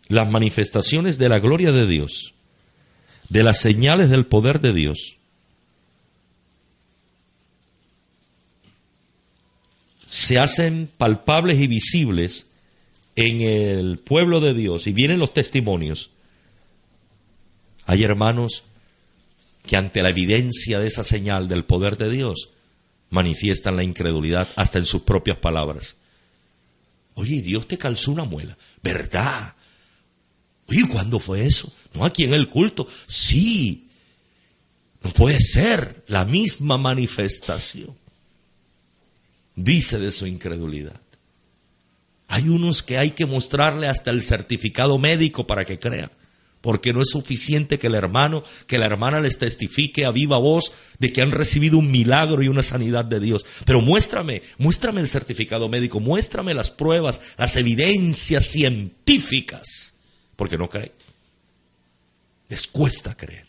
[0.08, 2.34] las manifestaciones de la gloria de Dios,
[3.28, 5.16] de las señales del poder de Dios,
[10.16, 12.46] se hacen palpables y visibles
[13.16, 16.08] en el pueblo de Dios y vienen los testimonios,
[17.84, 18.62] hay hermanos
[19.66, 22.48] que ante la evidencia de esa señal del poder de Dios
[23.10, 25.96] manifiestan la incredulidad hasta en sus propias palabras.
[27.12, 29.54] Oye, Dios te calzó una muela, ¿verdad?
[30.66, 31.70] Oye, ¿cuándo fue eso?
[31.92, 32.88] No aquí en el culto.
[33.06, 33.90] Sí,
[35.02, 38.05] no puede ser la misma manifestación.
[39.56, 41.00] Dice de su incredulidad.
[42.28, 46.10] Hay unos que hay que mostrarle hasta el certificado médico para que crean
[46.66, 50.72] porque no es suficiente que el hermano, que la hermana les testifique a viva voz
[50.98, 53.46] de que han recibido un milagro y una sanidad de Dios.
[53.64, 59.94] Pero muéstrame, muéstrame el certificado médico, muéstrame las pruebas, las evidencias científicas,
[60.34, 60.90] porque no creen.
[62.48, 63.46] Les cuesta creer.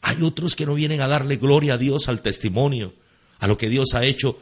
[0.00, 2.94] Hay otros que no vienen a darle gloria a Dios al testimonio,
[3.38, 4.38] a lo que Dios ha hecho,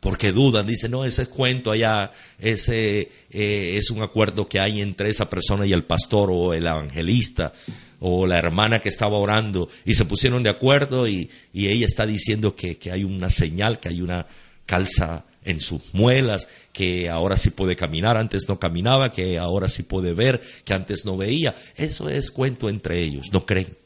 [0.00, 4.80] porque dudan, dicen, no, ese es cuento allá, ese eh, es un acuerdo que hay
[4.80, 7.52] entre esa persona y el pastor o el evangelista
[8.00, 12.54] o la hermana que estaba orando y se pusieron de acuerdo y, ella está diciendo
[12.54, 14.26] que, que, hay una señal, que hay una
[14.66, 19.82] calza en sus muelas, que ahora sí puede caminar, antes no caminaba, que ahora sí
[19.82, 21.56] puede ver, que antes no veía.
[21.74, 23.76] Eso es cuento entre ellos, no creen.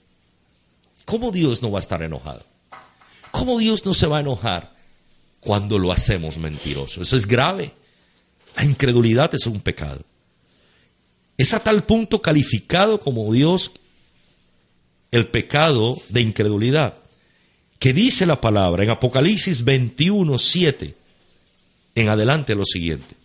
[1.07, 2.52] ¿Cómo Dios no va a estar enojado?
[3.33, 4.73] ¿Cómo Dios no se va a enojar
[5.43, 7.03] cuando lo hacemos mentiroso.
[7.03, 7.73] Eso es grave.
[8.57, 10.05] La incredulidad es un pecado.
[11.37, 13.73] Es a tal punto calificado como Dios
[15.11, 16.95] el pecado de incredulidad,
[17.81, 20.95] que dice la palabra en Apocalipsis 21, 7,
[21.97, 23.17] en adelante lo siguiente.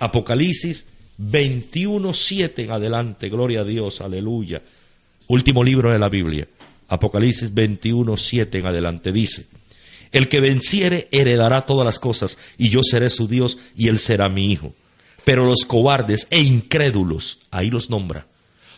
[0.00, 0.86] Apocalipsis
[1.18, 4.60] 21, 7 en adelante, gloria a Dios, aleluya.
[5.28, 6.48] Último libro de la Biblia.
[6.90, 9.46] Apocalipsis 21, 7 en adelante dice,
[10.12, 14.28] el que venciere heredará todas las cosas, y yo seré su Dios, y él será
[14.28, 14.74] mi hijo.
[15.24, 18.26] Pero los cobardes e incrédulos, ahí los nombra,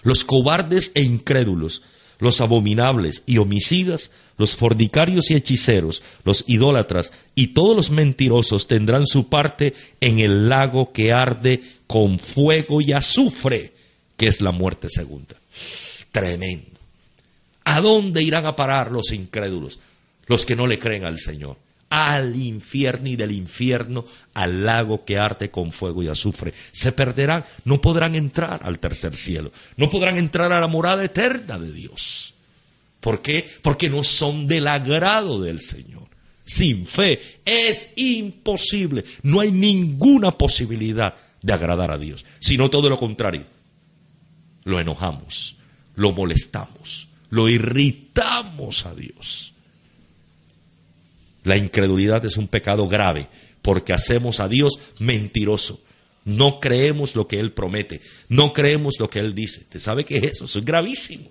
[0.03, 1.83] los cobardes e incrédulos,
[2.19, 9.07] los abominables y homicidas, los fornicarios y hechiceros, los idólatras y todos los mentirosos tendrán
[9.07, 13.73] su parte en el lago que arde con fuego y azufre,
[14.17, 15.37] que es la muerte segunda.
[16.11, 16.72] Tremendo.
[17.65, 19.79] ¿A dónde irán a parar los incrédulos?
[20.27, 21.59] los que no le creen al Señor,
[21.91, 24.05] al infierno y del infierno
[24.35, 26.53] al lago que arde con fuego y azufre.
[26.73, 31.59] Se perderán, no podrán entrar al tercer cielo, no podrán entrar a la morada eterna
[31.59, 32.35] de Dios.
[33.01, 33.47] ¿Por qué?
[33.63, 36.03] Porque no son del agrado del Señor.
[36.45, 39.05] Sin fe es imposible.
[39.23, 43.45] No hay ninguna posibilidad de agradar a Dios, sino todo lo contrario.
[44.65, 45.57] Lo enojamos,
[45.97, 49.55] lo molestamos, lo irritamos a Dios.
[51.45, 53.27] La incredulidad es un pecado grave
[53.63, 55.81] porque hacemos a Dios mentiroso.
[56.27, 59.65] No creemos lo que Él promete, no creemos lo que Él dice.
[59.65, 60.45] ¿Te sabe qué es eso?
[60.45, 61.31] Eso es gravísimo.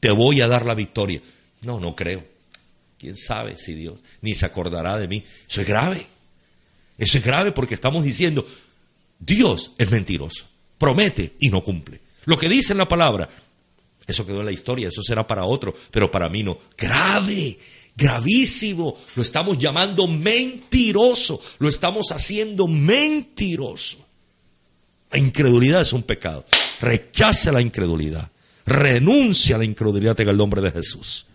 [0.00, 1.22] Te voy a dar la victoria.
[1.62, 2.22] No, no creo.
[2.98, 5.24] ¿Quién sabe si Dios ni se acordará de mí?
[5.48, 6.06] Eso es grave.
[6.98, 8.46] Eso es grave porque estamos diciendo,
[9.18, 12.02] Dios es mentiroso, promete y no cumple.
[12.26, 13.30] Lo que dice en la palabra,
[14.08, 16.58] eso quedó en la historia, eso será para otro, pero para mí no.
[16.78, 17.58] Grave,
[17.94, 18.96] gravísimo.
[19.14, 23.98] Lo estamos llamando mentiroso, lo estamos haciendo mentiroso.
[25.10, 26.46] La incredulidad es un pecado.
[26.80, 28.30] Rechaza la incredulidad.
[28.64, 31.26] Renuncia a la incredulidad en el nombre de Jesús.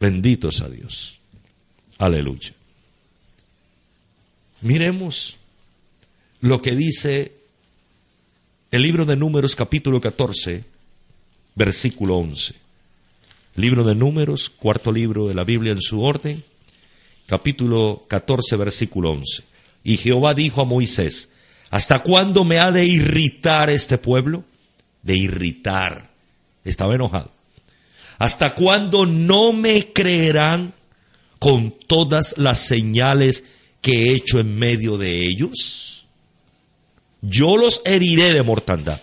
[0.00, 1.18] Bendito sea Dios.
[1.98, 2.54] Aleluya.
[4.62, 5.36] Miremos
[6.40, 7.32] lo que dice
[8.70, 10.75] el libro de Números capítulo 14,
[11.56, 12.54] versículo 11.
[13.56, 16.44] Libro de Números, cuarto libro de la Biblia en su orden,
[17.24, 19.42] capítulo 14, versículo 11.
[19.82, 21.30] Y Jehová dijo a Moisés,
[21.70, 24.44] ¿hasta cuándo me ha de irritar este pueblo?
[25.02, 26.10] De irritar.
[26.64, 27.30] Estaba enojado.
[28.18, 30.74] ¿Hasta cuándo no me creerán
[31.38, 33.44] con todas las señales
[33.80, 36.06] que he hecho en medio de ellos?
[37.22, 39.00] Yo los heriré de mortandad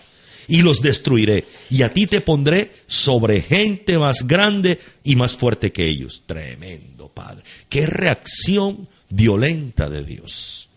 [0.48, 5.72] y los destruiré, y a ti te pondré sobre gente más grande y más fuerte
[5.72, 6.22] que ellos.
[6.26, 7.44] Tremendo, Padre.
[7.68, 10.68] Qué reacción violenta de Dios.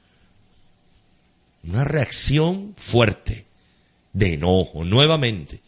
[1.64, 3.46] Una reacción fuerte,
[4.14, 5.62] de enojo, nuevamente.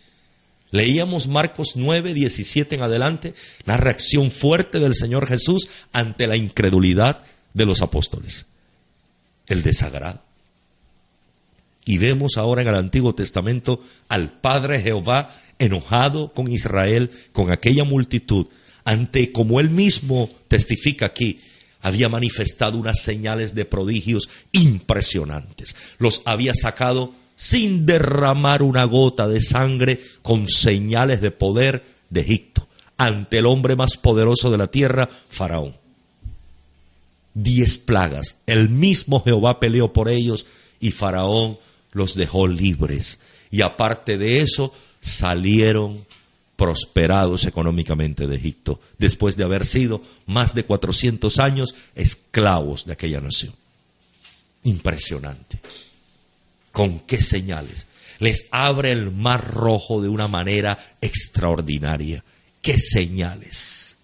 [0.72, 3.34] Leíamos Marcos 9, 17 en adelante,
[3.66, 7.24] la reacción fuerte del Señor Jesús ante la incredulidad
[7.54, 8.46] de los apóstoles.
[9.48, 10.29] El desagrado.
[11.90, 17.84] Y vemos ahora en el Antiguo Testamento al Padre Jehová enojado con Israel, con aquella
[17.84, 18.46] multitud,
[18.86, 21.40] ante, como él mismo testifica aquí,
[21.82, 25.76] había manifestado unas señales de prodigios impresionantes.
[25.98, 32.68] Los había sacado sin derramar una gota de sangre con señales de poder de Egipto,
[32.98, 35.76] ante el hombre más poderoso de la tierra, Faraón.
[37.34, 38.38] Diez plagas.
[38.46, 40.46] El mismo Jehová peleó por ellos
[40.80, 41.58] y Faraón
[41.92, 43.20] los dejó libres.
[43.52, 46.06] Y aparte de eso, salieron
[46.56, 53.22] prosperados económicamente de Egipto, después de haber sido más de 400 años esclavos de aquella
[53.22, 53.54] nación.
[54.64, 55.62] Impresionante.
[56.74, 57.88] ¿Con qué señales?
[58.20, 62.26] Les abre el mar rojo de una manera extraordinaria.
[62.62, 63.96] ¿Qué señales?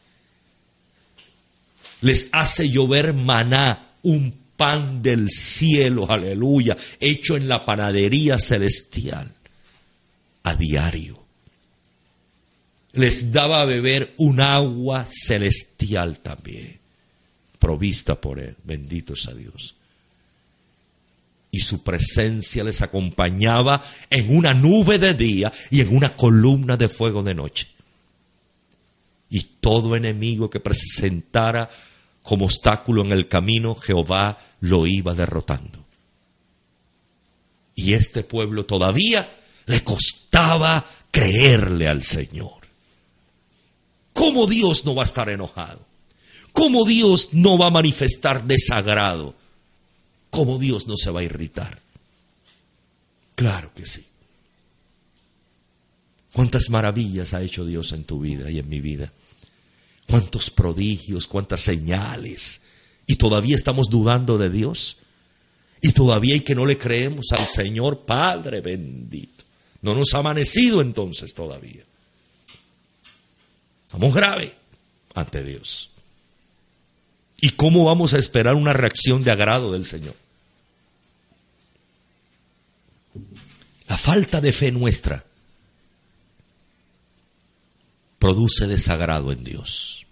[1.99, 9.31] Les hace llover maná, un pan del cielo, aleluya, hecho en la panadería celestial,
[10.43, 11.23] a diario.
[12.93, 16.79] Les daba a beber un agua celestial también,
[17.59, 19.75] provista por él, bendito sea Dios.
[21.51, 26.89] Y su presencia les acompañaba en una nube de día y en una columna de
[26.89, 27.67] fuego de noche.
[29.29, 31.69] Y todo enemigo que presentara
[32.25, 35.85] como obstáculo en el camino, Jehová lo iba derrotando.
[37.75, 39.31] Y este pueblo todavía
[39.67, 42.67] le costaba creerle al Señor.
[44.11, 45.85] ¿Cómo Dios no va a estar enojado?
[46.51, 49.35] ¿Cómo Dios no va a manifestar desagrado?
[50.31, 51.77] ¿Cómo Dios no se va a irritar?
[53.35, 54.03] Claro que sí.
[56.33, 59.13] ¿Cuántas maravillas ha hecho Dios en tu vida y en mi vida?
[60.07, 62.61] Cuántos prodigios, cuántas señales.
[63.07, 64.97] Y todavía estamos dudando de Dios.
[65.81, 69.43] Y todavía hay que no le creemos al Señor Padre bendito.
[69.81, 71.83] No nos ha amanecido entonces todavía.
[73.85, 74.55] Estamos grave
[75.13, 75.91] ante Dios.
[77.39, 80.15] ¿Y cómo vamos a esperar una reacción de agrado del Señor?
[83.87, 85.23] La falta de fe nuestra
[88.25, 90.07] produce desagrado en Dios.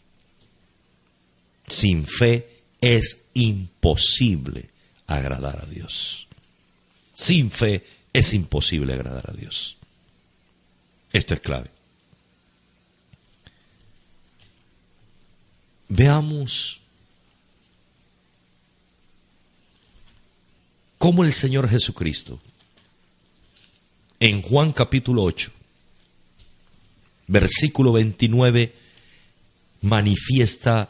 [1.66, 4.70] Sin fe es imposible
[5.08, 6.28] agradar a Dios.
[7.16, 7.84] Sin fe
[8.14, 9.78] es imposible agradar a Dios.
[11.12, 11.72] Esto es clave.
[15.88, 16.82] Veamos
[21.00, 22.40] cómo el Señor Jesucristo
[24.20, 25.63] en Juan capítulo 8
[27.28, 28.74] versículo 29,
[29.82, 30.90] manifiesta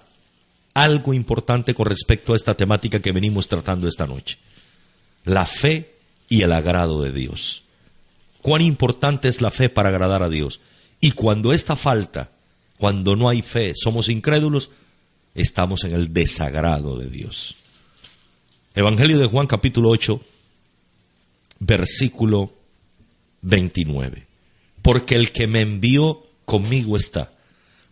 [0.74, 4.38] algo importante con respecto a esta temática que venimos tratando esta noche.
[5.26, 5.94] La fe
[6.30, 7.64] y el agrado de Dios.
[8.42, 10.62] Cuán importante es la fe para agradar a Dios.
[11.00, 12.32] Y cuando esta falta,
[12.78, 14.72] cuando no hay fe, somos incrédulos,
[15.36, 17.56] estamos en el desagrado de Dios.
[18.76, 20.20] Evangelio de Juan capítulo 8,
[21.60, 22.52] versículo
[23.42, 24.33] 29.
[24.84, 27.32] Porque el que me envió conmigo está.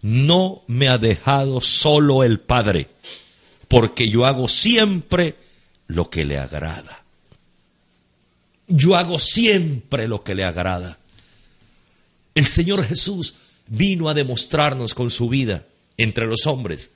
[0.03, 2.89] No me ha dejado solo el Padre,
[3.67, 5.35] porque yo hago siempre
[5.87, 7.03] lo que le agrada.
[8.67, 10.97] Yo hago siempre lo que le agrada.
[12.33, 13.35] El Señor Jesús
[13.67, 15.65] vino a demostrarnos con su vida
[15.97, 16.91] entre los hombres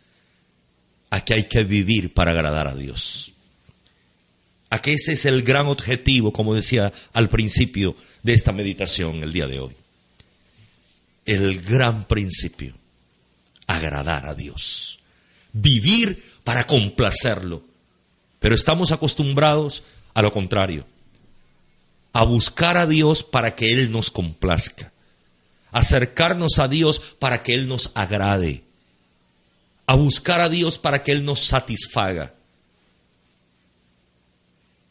[1.09, 3.31] a que hay que vivir para agradar a Dios.
[4.69, 9.31] A que ese es el gran objetivo, como decía al principio de esta meditación el
[9.31, 9.75] día de hoy.
[11.25, 12.75] El gran principio,
[13.67, 14.99] agradar a Dios.
[15.51, 17.63] Vivir para complacerlo.
[18.39, 20.85] Pero estamos acostumbrados a lo contrario,
[22.13, 24.93] a buscar a Dios para que Él nos complazca,
[25.71, 28.63] acercarnos a Dios para que Él nos agrade,
[29.87, 32.33] a buscar a Dios para que Él nos satisfaga.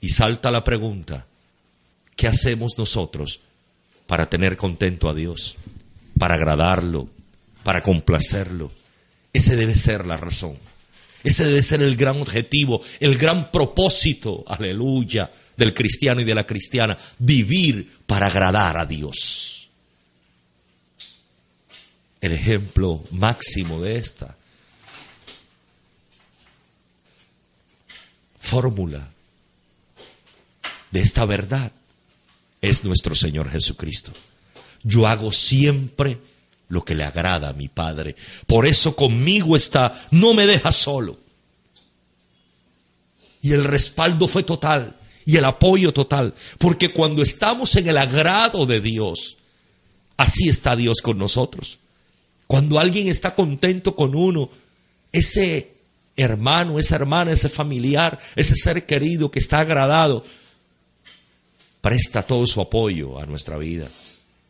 [0.00, 1.26] Y salta la pregunta,
[2.16, 3.40] ¿qué hacemos nosotros
[4.06, 5.56] para tener contento a Dios,
[6.18, 7.08] para agradarlo,
[7.62, 8.70] para complacerlo?
[9.32, 10.58] Ese debe ser la razón.
[11.22, 16.46] Ese debe ser el gran objetivo, el gran propósito, aleluya, del cristiano y de la
[16.46, 19.70] cristiana, vivir para agradar a Dios.
[22.20, 24.36] El ejemplo máximo de esta
[28.40, 29.08] fórmula
[30.90, 31.72] de esta verdad
[32.60, 34.12] es nuestro Señor Jesucristo.
[34.84, 36.18] Yo hago siempre
[36.68, 38.14] lo que le agrada a mi Padre.
[38.46, 41.18] Por eso conmigo está, no me deja solo.
[43.42, 48.66] Y el respaldo fue total y el apoyo total, porque cuando estamos en el agrado
[48.66, 49.38] de Dios,
[50.18, 51.78] así está Dios con nosotros.
[52.46, 54.50] Cuando alguien está contento con uno,
[55.12, 55.72] ese
[56.14, 60.24] hermano, esa hermana, ese familiar, ese ser querido que está agradado,
[61.80, 63.88] presta todo su apoyo a nuestra vida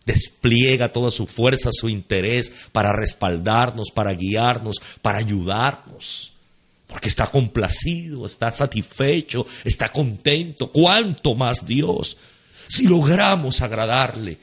[0.04, 6.32] despliega toda su fuerza, su interés para respaldarnos, para guiarnos, para ayudarnos.
[6.86, 10.70] Porque está complacido, está satisfecho, está contento.
[10.70, 12.16] ¿Cuánto más Dios?
[12.68, 14.38] Si logramos agradarle.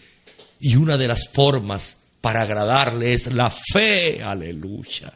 [0.60, 5.14] Y una de las formas para agradarle es la fe, aleluya.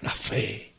[0.00, 0.72] La fe.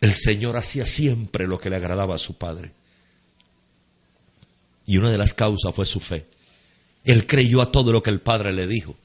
[0.00, 2.70] El Señor hacía siempre lo que le agradaba a su Padre.
[4.88, 6.24] Y una de las causas fue su fe.
[7.04, 8.96] Él creyó a todo lo que el Padre le dijo.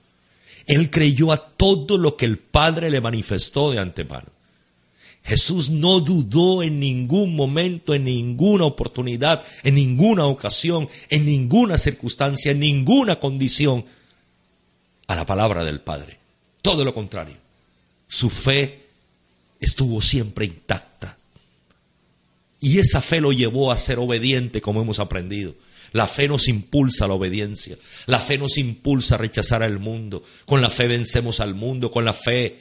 [0.65, 4.29] Él creyó a todo lo que el Padre le manifestó de antemano.
[5.25, 12.51] Jesús no dudó en ningún momento, en ninguna oportunidad, en ninguna ocasión, en ninguna circunstancia,
[12.51, 13.84] en ninguna condición
[15.07, 16.17] a la palabra del Padre.
[16.61, 17.36] Todo lo contrario.
[18.07, 18.86] Su fe
[19.59, 21.17] estuvo siempre intacta.
[22.61, 25.55] Y esa fe lo llevó a ser obediente, como hemos aprendido.
[25.94, 27.78] La fe nos impulsa a la obediencia.
[28.08, 30.24] La fe nos impulsa a rechazar al mundo.
[30.46, 31.91] Con la fe vencemos al mundo.
[31.91, 32.60] Con la fe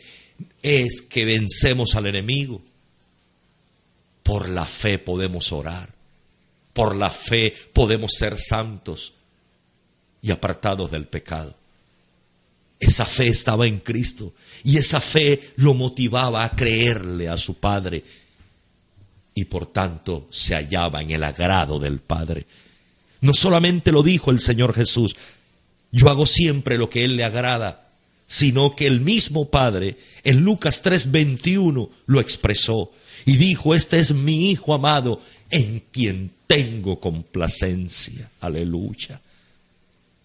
[0.62, 2.62] es que vencemos al enemigo.
[4.22, 5.88] Por la fe podemos orar.
[6.72, 9.14] Por la fe podemos ser santos
[10.20, 11.54] y apartados del pecado.
[12.78, 18.02] Esa fe estaba en Cristo y esa fe lo motivaba a creerle a su Padre
[19.34, 22.44] y por tanto se hallaba en el agrado del Padre.
[23.22, 25.16] No solamente lo dijo el Señor Jesús,
[25.92, 27.88] yo hago siempre lo que Él le agrada,
[28.26, 32.90] sino que el mismo Padre en Lucas 3:21 lo expresó
[33.24, 35.20] y dijo, este es mi Hijo amado
[35.50, 38.28] en quien tengo complacencia.
[38.40, 39.20] Aleluya.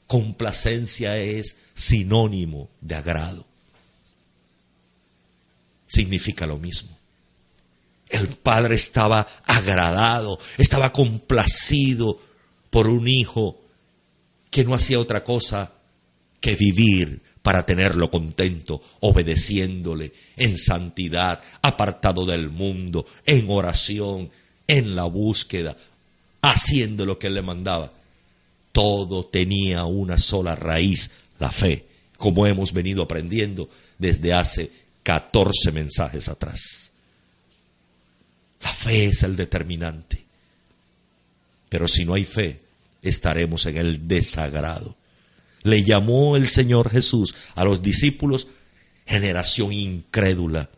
[0.08, 3.46] Complacencia es sinónimo de agrado.
[5.86, 6.98] Significa lo mismo.
[8.10, 12.27] El Padre estaba agradado, estaba complacido
[12.78, 13.60] por un hijo
[14.52, 15.72] que no hacía otra cosa
[16.40, 24.30] que vivir para tenerlo contento, obedeciéndole en santidad, apartado del mundo, en oración,
[24.68, 25.76] en la búsqueda,
[26.44, 27.92] haciendo lo que él le mandaba.
[28.72, 31.10] Todo tenía una sola raíz,
[31.40, 34.72] la fe, como hemos venido aprendiendo desde hace
[35.02, 36.92] 14 mensajes atrás.
[38.62, 40.24] La fe es el determinante.
[41.70, 42.67] Pero si no hay fe,
[43.10, 44.96] estaremos en el desagrado.
[45.64, 48.48] Le llamó el Señor Jesús a los discípulos
[49.08, 50.70] generación incrédula.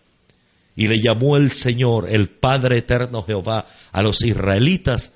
[0.76, 5.12] Y le llamó el Señor, el Padre Eterno Jehová, a los israelitas,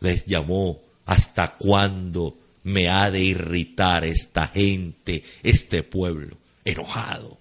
[0.00, 6.36] les llamó, ¿hasta cuándo me ha de irritar esta gente, este pueblo?
[6.64, 7.38] Enojado,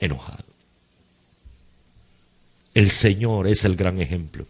[0.00, 0.44] enojado.
[2.72, 4.46] El Señor es el gran ejemplo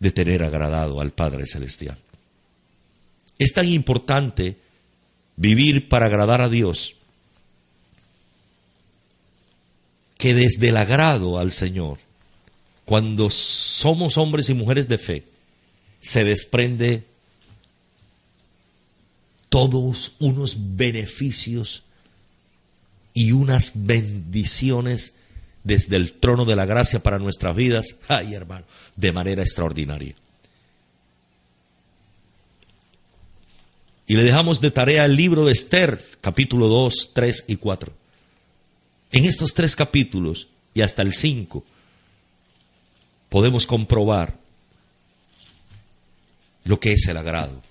[0.00, 1.98] de tener agradado al Padre Celestial.
[3.38, 4.56] Es tan importante
[5.36, 6.96] vivir para agradar a Dios
[10.18, 11.98] que desde el agrado al Señor,
[12.84, 15.24] cuando somos hombres y mujeres de fe,
[16.00, 17.04] se desprende
[19.48, 21.84] todos unos beneficios
[23.14, 25.12] y unas bendiciones
[25.64, 28.64] desde el trono de la gracia para nuestras vidas, ay hermano,
[28.96, 30.14] de manera extraordinaria.
[34.06, 37.92] Y le dejamos de tarea el libro de Esther, capítulo 2, 3 y 4.
[39.12, 41.64] En estos tres capítulos y hasta el 5
[43.28, 44.36] podemos comprobar
[46.64, 47.62] lo que es el agrado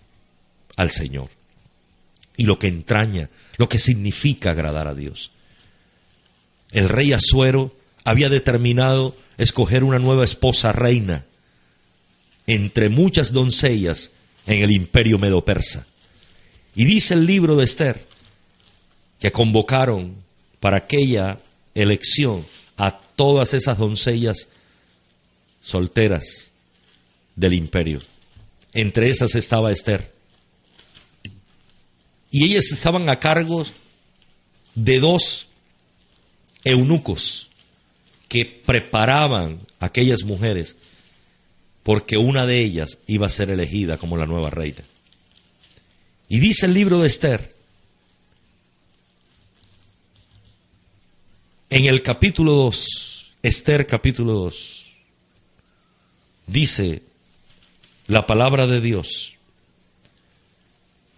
[0.76, 1.30] al Señor
[2.36, 5.32] y lo que entraña, lo que significa agradar a Dios.
[6.72, 7.76] El rey Asuero
[8.08, 11.26] había determinado escoger una nueva esposa reina
[12.48, 14.12] entre muchas doncellas
[14.46, 15.86] en el imperio medo-persa.
[16.74, 18.02] Y dice el libro de Esther
[19.20, 20.16] que convocaron
[20.62, 21.38] para aquella
[21.76, 22.46] elección
[22.78, 24.48] a todas esas doncellas
[25.62, 26.52] solteras
[27.36, 28.02] del imperio.
[28.72, 30.14] Entre esas estaba Esther.
[32.32, 33.66] Y ellas estaban a cargo
[34.76, 35.48] de dos
[36.64, 37.48] eunucos
[38.28, 40.76] que preparaban aquellas mujeres
[41.84, 44.84] porque una de ellas iba a ser elegida como la nueva reina.
[46.28, 47.56] Y dice el libro de Esther,
[51.70, 54.88] en el capítulo 2, Esther capítulo 2,
[56.48, 57.04] dice
[58.08, 59.36] la palabra de Dios,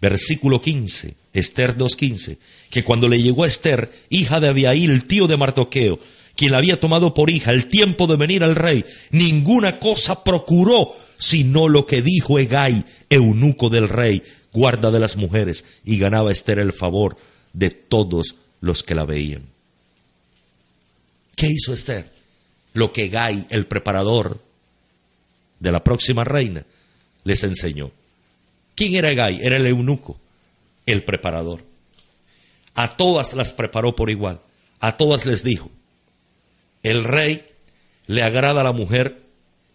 [0.00, 2.38] versículo 15, Esther 2.15,
[2.70, 5.98] que cuando le llegó a Esther, hija de Abiail, tío de Martoqueo,
[6.36, 10.94] quien la había tomado por hija el tiempo de venir al rey, ninguna cosa procuró
[11.20, 14.22] sino lo que dijo Egay, eunuco del rey,
[14.52, 17.18] guarda de las mujeres, y ganaba Esther el favor
[17.52, 19.44] de todos los que la veían.
[21.36, 22.10] ¿Qué hizo Esther?
[22.72, 24.42] Lo que Egay, el preparador
[25.58, 26.64] de la próxima reina,
[27.24, 27.90] les enseñó.
[28.74, 29.40] ¿Quién era Egay?
[29.42, 30.18] Era el eunuco,
[30.86, 31.62] el preparador.
[32.74, 34.40] A todas las preparó por igual.
[34.80, 35.70] A todas les dijo,
[36.82, 37.44] el rey
[38.06, 39.22] le agrada a la mujer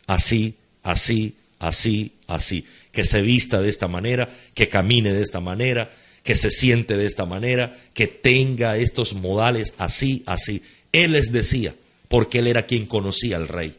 [0.08, 5.92] así, así, así, así que se vista de esta manera, que camine de esta manera,
[6.24, 10.64] que se siente de esta manera, que tenga estos modales así, así.
[10.94, 11.76] Él les decía,
[12.08, 13.76] porque él era quien conocía al rey.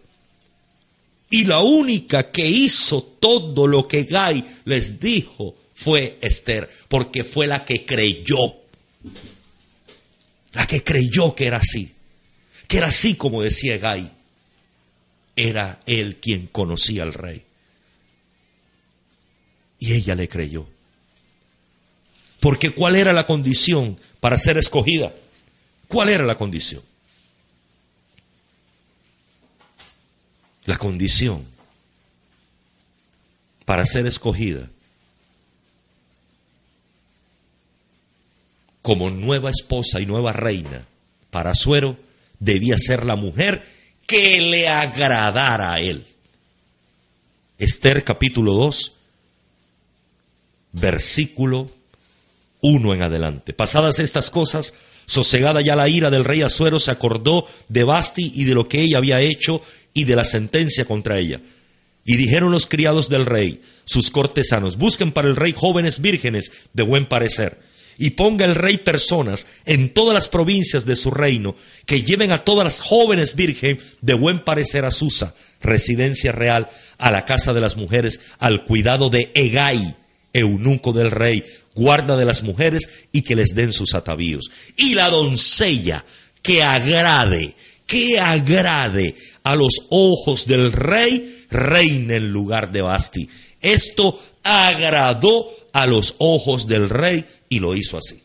[1.31, 7.47] Y la única que hizo todo lo que Gai les dijo fue Esther, porque fue
[7.47, 8.55] la que creyó.
[10.53, 11.96] La que creyó que era así.
[12.69, 14.11] Que era así como decía Gai.
[15.37, 17.45] Era él quien conocía al rey.
[19.79, 20.67] Y ella le creyó.
[22.41, 25.13] Porque ¿cuál era la condición para ser escogida?
[25.89, 26.83] ¿Cuál era la condición?
[30.65, 31.45] La condición
[33.65, 34.69] para ser escogida
[38.81, 40.87] como nueva esposa y nueva reina
[41.31, 41.99] para Suero
[42.39, 43.65] debía ser la mujer
[44.07, 46.05] que le agradara a él.
[47.59, 48.93] Esther capítulo 2,
[50.73, 51.71] versículo
[52.61, 53.53] 1 en adelante.
[53.53, 54.75] Pasadas estas cosas,
[55.07, 58.83] sosegada ya la ira del rey Azuero, se acordó de Basti y de lo que
[58.83, 59.63] ella había hecho
[59.95, 61.41] y de la sentencia contra ella.
[62.05, 66.83] Y dijeron los criados del rey, sus cortesanos, busquen para el rey jóvenes vírgenes de
[66.83, 67.59] buen parecer,
[67.99, 71.55] y ponga el rey personas en todas las provincias de su reino,
[71.87, 76.69] que lleven a todas las jóvenes vírgenes de buen parecer a Susa, residencia real,
[76.99, 79.97] a la casa de las mujeres, al cuidado de Egay,
[80.33, 81.45] eunuco del rey,
[81.75, 84.51] guarda de las mujeres y que les den sus atavíos.
[84.77, 86.05] Y la doncella
[86.43, 87.55] que agrade,
[87.87, 93.29] que agrade a los ojos del rey, reina en lugar de Basti.
[93.61, 98.23] Esto agradó a los ojos del rey y lo hizo así.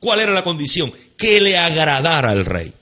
[0.00, 0.90] ¿Cuál era la condición?
[1.18, 2.72] Que le agradara al rey.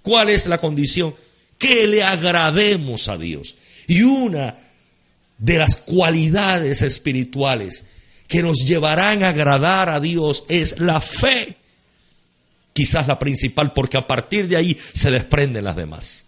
[0.00, 1.14] ¿Cuál es la condición?
[1.58, 3.56] Que le agrademos a Dios.
[3.86, 4.56] Y una
[5.36, 7.84] de las cualidades espirituales
[8.28, 11.56] que nos llevarán a agradar a Dios es la fe.
[12.72, 16.24] Quizás la principal, porque a partir de ahí se desprenden las demás.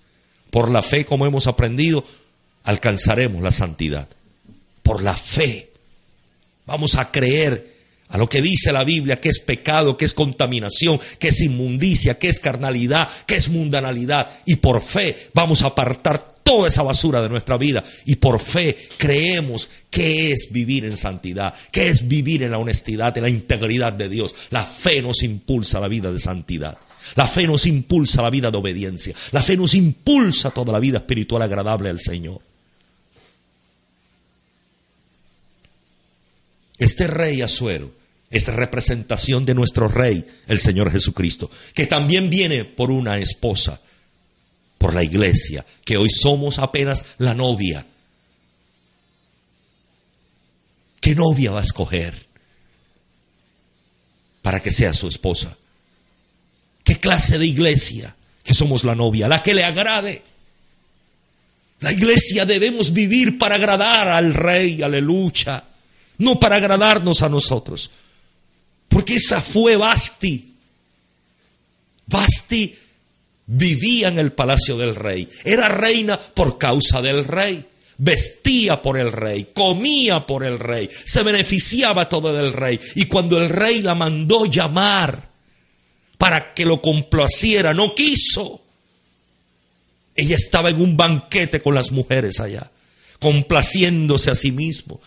[0.50, 2.04] Por la fe, como hemos aprendido,
[2.64, 4.06] alcanzaremos la santidad.
[4.82, 5.70] Por la fe.
[6.66, 7.74] Vamos a creer
[8.08, 12.18] a lo que dice la Biblia, que es pecado, que es contaminación, que es inmundicia,
[12.18, 14.30] que es carnalidad, que es mundanalidad.
[14.46, 17.82] Y por fe vamos a apartar toda esa basura de nuestra vida.
[18.04, 23.16] Y por fe creemos que es vivir en santidad, que es vivir en la honestidad,
[23.16, 24.34] en la integridad de Dios.
[24.50, 26.78] La fe nos impulsa a la vida de santidad.
[27.16, 29.14] La fe nos impulsa a la vida de obediencia.
[29.32, 32.40] La fe nos impulsa a toda la vida espiritual agradable al Señor.
[36.78, 37.92] Este rey Azuero
[38.30, 43.80] es representación de nuestro rey, el Señor Jesucristo, que también viene por una esposa,
[44.78, 47.86] por la iglesia, que hoy somos apenas la novia.
[51.00, 52.26] ¿Qué novia va a escoger
[54.42, 55.56] para que sea su esposa?
[56.82, 58.16] ¿Qué clase de iglesia?
[58.42, 60.22] Que somos la novia, la que le agrade.
[61.80, 65.64] La iglesia debemos vivir para agradar al rey, aleluya
[66.18, 67.90] no para agradarnos a nosotros.
[68.88, 70.54] Porque esa fue Basti.
[72.06, 72.76] Basti
[73.46, 75.28] vivía en el palacio del rey.
[75.44, 77.64] Era reina por causa del rey.
[77.96, 82.80] Vestía por el rey, comía por el rey, se beneficiaba todo del rey.
[82.96, 85.28] Y cuando el rey la mandó llamar
[86.18, 88.62] para que lo complaciera, no quiso.
[90.16, 92.68] Ella estaba en un banquete con las mujeres allá,
[93.20, 95.00] complaciéndose a sí mismo,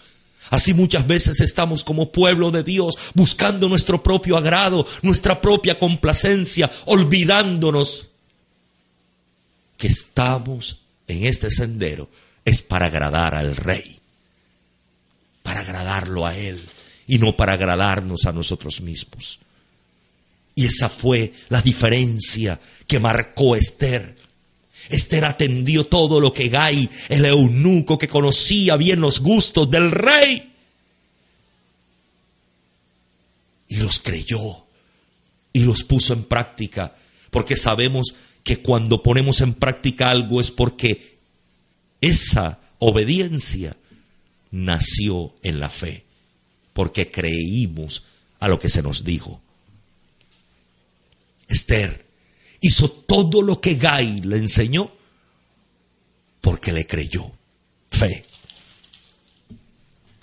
[0.49, 6.71] Así muchas veces estamos como pueblo de Dios buscando nuestro propio agrado, nuestra propia complacencia,
[6.85, 8.07] olvidándonos
[9.77, 12.09] que estamos en este sendero
[12.43, 13.99] es para agradar al Rey,
[15.43, 16.67] para agradarlo a Él
[17.07, 19.39] y no para agradarnos a nosotros mismos.
[20.55, 24.16] Y esa fue la diferencia que marcó Esther
[24.89, 30.53] Esther atendió todo lo que Gai, el eunuco que conocía bien los gustos del rey,
[33.69, 34.65] y los creyó
[35.53, 36.95] y los puso en práctica,
[37.31, 41.17] porque sabemos que cuando ponemos en práctica algo es porque
[41.99, 43.75] esa obediencia
[44.51, 46.05] nació en la fe,
[46.73, 48.03] porque creímos
[48.39, 49.41] a lo que se nos dijo.
[51.47, 52.06] Esther
[52.61, 54.91] hizo todo lo que Gai le enseñó
[56.41, 57.31] porque le creyó.
[57.89, 58.23] Fe.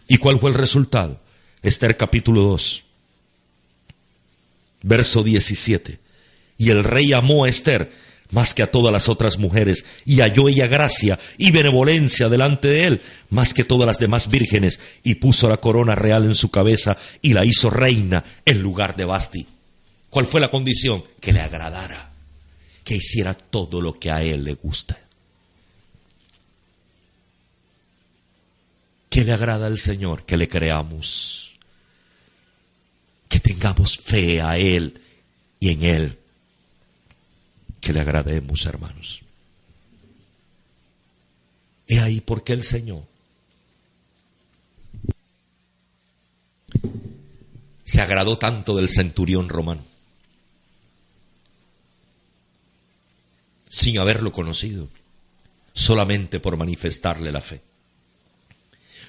[0.08, 1.20] ¿Y cuál fue el resultado?
[1.62, 2.82] Esther capítulo 2,
[4.82, 5.98] verso 17.
[6.58, 7.90] Y el rey amó a Esther
[8.30, 12.86] más que a todas las otras mujeres, y halló ella gracia y benevolencia delante de
[12.86, 16.96] él, más que todas las demás vírgenes, y puso la corona real en su cabeza
[17.22, 19.46] y la hizo reina en lugar de Basti.
[20.10, 21.04] ¿Cuál fue la condición?
[21.20, 22.13] Que le agradara
[22.84, 24.98] que hiciera todo lo que a Él le gusta.
[29.08, 30.24] ¿Qué le agrada al Señor?
[30.24, 31.54] Que le creamos,
[33.28, 35.00] que tengamos fe a Él
[35.60, 36.18] y en Él,
[37.80, 39.22] que le agrademos, hermanos.
[41.86, 43.04] He ahí porque el Señor
[47.84, 49.93] se agradó tanto del centurión romano.
[53.74, 54.88] Sin haberlo conocido,
[55.72, 57.60] solamente por manifestarle la fe.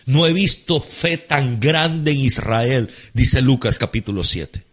[0.08, 4.64] No he visto fe tan grande en Israel, dice Lucas capítulo 7,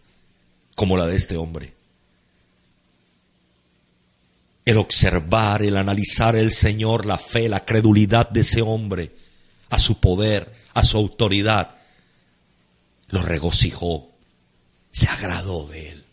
[0.73, 1.73] como la de este hombre.
[4.65, 9.11] El observar, el analizar el Señor, la fe, la credulidad de ese hombre,
[9.69, 11.75] a su poder, a su autoridad,
[13.09, 14.09] lo regocijó,
[14.91, 16.03] se agradó de él.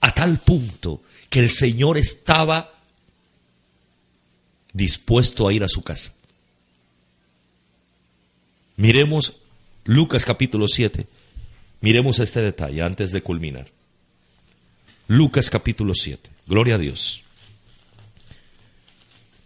[0.00, 2.72] A tal punto que el Señor estaba
[4.72, 6.12] dispuesto a ir a su casa.
[8.76, 9.36] Miremos
[9.84, 11.06] Lucas capítulo 7.
[11.80, 13.66] Miremos este detalle antes de culminar.
[15.08, 16.30] Lucas capítulo 7.
[16.46, 17.22] Gloria a Dios.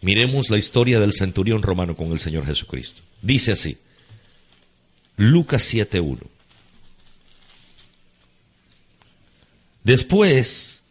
[0.03, 3.01] Miremos la historia del centurión romano con el Señor Jesucristo.
[3.23, 3.79] Dice así.
[5.17, 6.19] Lucas 7.1.
[9.85, 10.83] Después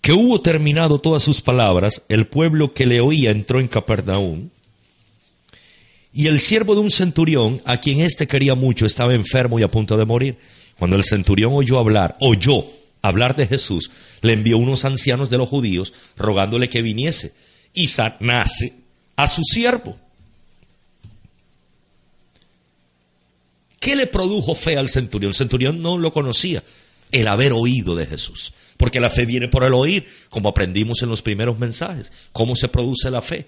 [0.00, 4.48] que hubo terminado todas sus palabras, el pueblo que le oía entró en Capernaum,
[6.12, 9.68] y el siervo de un centurión, a quien éste quería mucho, estaba enfermo y a
[9.68, 10.38] punto de morir.
[10.78, 12.64] Cuando el centurión oyó hablar, oyó
[13.02, 13.90] hablar de Jesús,
[14.22, 17.32] le envió unos ancianos de los judíos, rogándole que viniese
[17.74, 18.72] y sanase
[19.14, 19.96] a su siervo.
[23.78, 25.30] ¿Qué le produjo fe al centurión?
[25.30, 26.64] El centurión no lo conocía,
[27.12, 28.52] el haber oído de Jesús.
[28.76, 32.12] Porque la fe viene por el oír, como aprendimos en los primeros mensajes.
[32.32, 33.46] ¿Cómo se produce la fe?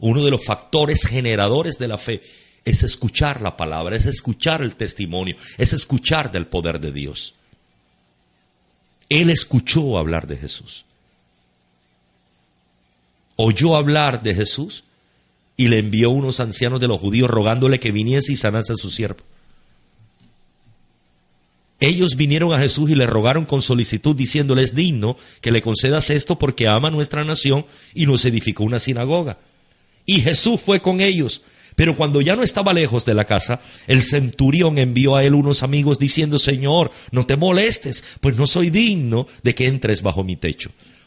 [0.00, 2.20] Uno de los factores generadores de la fe
[2.64, 7.34] es escuchar la palabra, es escuchar el testimonio, es escuchar del poder de Dios.
[9.08, 10.84] Él escuchó hablar de Jesús.
[13.36, 14.82] Oyó hablar de Jesús
[15.56, 18.90] y le envió unos ancianos de los judíos rogándole que viniese y sanase a su
[18.90, 19.20] siervo.
[21.78, 26.08] Ellos vinieron a Jesús y le rogaron con solicitud diciéndole es digno que le concedas
[26.10, 29.38] esto porque ama nuestra nación y nos edificó una sinagoga.
[30.06, 31.42] Y Jesús fue con ellos.
[31.74, 35.62] Pero cuando ya no estaba lejos de la casa, el centurión envió a él unos
[35.62, 40.36] amigos diciendo, Señor, no te molestes, pues no soy digno de que entres bajo mi
[40.36, 40.70] techo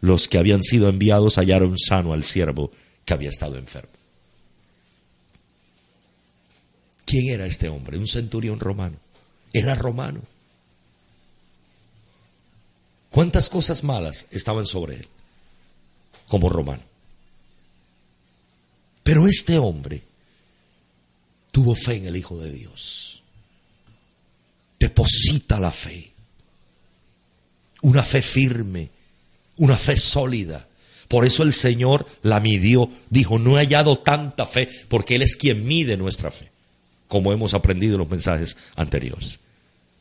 [0.00, 2.70] los que habían sido enviados hallaron sano al siervo
[3.04, 3.92] que había estado enfermo.
[7.04, 7.96] ¿Quién era este hombre?
[7.96, 8.96] Un centurión romano.
[9.52, 10.20] Era romano.
[13.10, 15.08] ¿Cuántas cosas malas estaban sobre él
[16.28, 16.82] como romano?
[19.02, 20.02] Pero este hombre
[21.50, 23.22] tuvo fe en el Hijo de Dios.
[24.78, 26.12] Deposita la fe.
[27.80, 28.90] Una fe firme,
[29.58, 30.66] una fe sólida.
[31.08, 32.90] Por eso el Señor la midió.
[33.10, 36.50] Dijo, no he hallado tanta fe, porque Él es quien mide nuestra fe,
[37.06, 39.38] como hemos aprendido en los mensajes anteriores.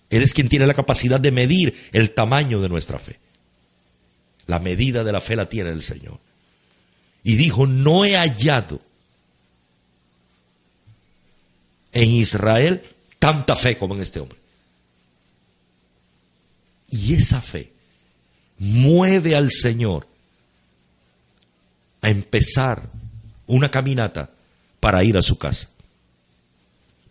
[0.09, 3.19] Él es quien tiene la capacidad de medir el tamaño de nuestra fe.
[4.45, 6.19] La medida de la fe la tiene el Señor.
[7.23, 8.79] Y dijo, no he hallado
[11.91, 12.83] en Israel
[13.19, 14.37] tanta fe como en este hombre.
[16.89, 17.73] Y esa fe
[18.59, 20.07] mueve al Señor
[22.01, 22.89] a empezar
[23.45, 24.29] una caminata
[24.79, 25.69] para ir a su casa.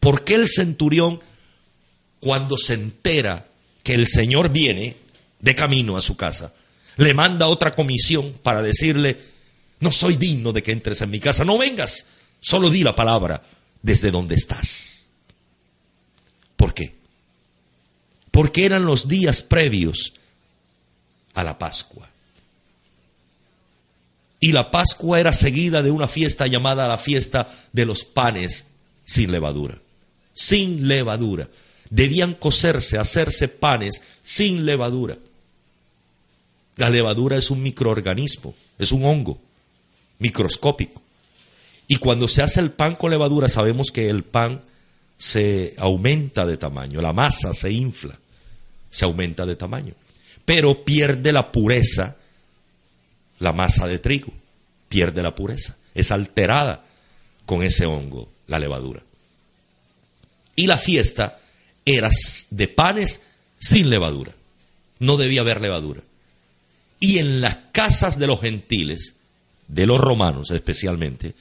[0.01, 1.21] ¿Por qué el centurión,
[2.21, 3.49] cuando se entera
[3.83, 4.97] que el Señor viene
[5.41, 6.53] de camino a su casa,
[6.97, 9.19] le manda otra comisión para decirle,
[9.81, 12.07] no soy digno de que entres en mi casa, no vengas,
[12.41, 13.43] solo di la palabra
[13.83, 15.11] desde donde estás?
[16.57, 16.95] ¿Por qué?
[18.31, 20.15] Porque eran los días previos
[21.37, 22.09] a la Pascua.
[24.41, 28.67] Y la Pascua era seguida de una fiesta llamada la fiesta de los panes
[29.05, 29.79] sin levadura.
[30.35, 31.49] Sin levadura.
[31.91, 35.19] Debían cocerse, hacerse panes sin levadura.
[36.77, 39.39] La levadura es un microorganismo, es un hongo
[40.19, 41.03] microscópico.
[41.87, 44.63] Y cuando se hace el pan con levadura, sabemos que el pan
[45.19, 48.19] se aumenta de tamaño, la masa se infla,
[48.91, 49.95] se aumenta de tamaño
[50.47, 52.17] pero pierde la pureza
[53.39, 54.33] la masa de trigo,
[54.89, 56.85] pierde la pureza, es alterada
[57.45, 59.03] con ese hongo, la levadura.
[60.55, 61.39] Y la fiesta
[61.85, 62.11] era
[62.51, 63.23] de panes
[63.59, 64.33] sin levadura,
[65.01, 66.01] no debía haber levadura.
[66.99, 69.15] Y en las casas de los gentiles,
[69.69, 71.35] de los romanos especialmente,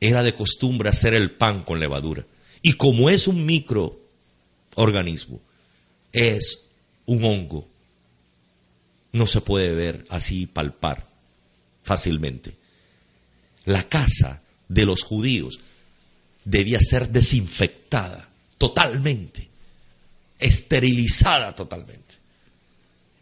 [0.00, 2.24] era de costumbre hacer el pan con levadura.
[2.62, 5.40] Y como es un microorganismo,
[6.12, 6.62] es
[7.10, 7.66] un hongo
[9.12, 11.04] no se puede ver así palpar
[11.82, 12.54] fácilmente.
[13.64, 15.58] La casa de los judíos
[16.44, 18.28] debía ser desinfectada
[18.58, 19.48] totalmente,
[20.38, 22.14] esterilizada totalmente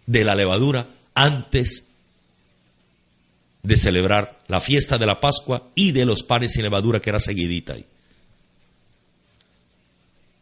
[0.05, 1.85] de la levadura antes
[3.63, 7.21] de celebrar la fiesta de la Pascua y de los panes sin levadura que era
[7.21, 7.87] seguidita ahí.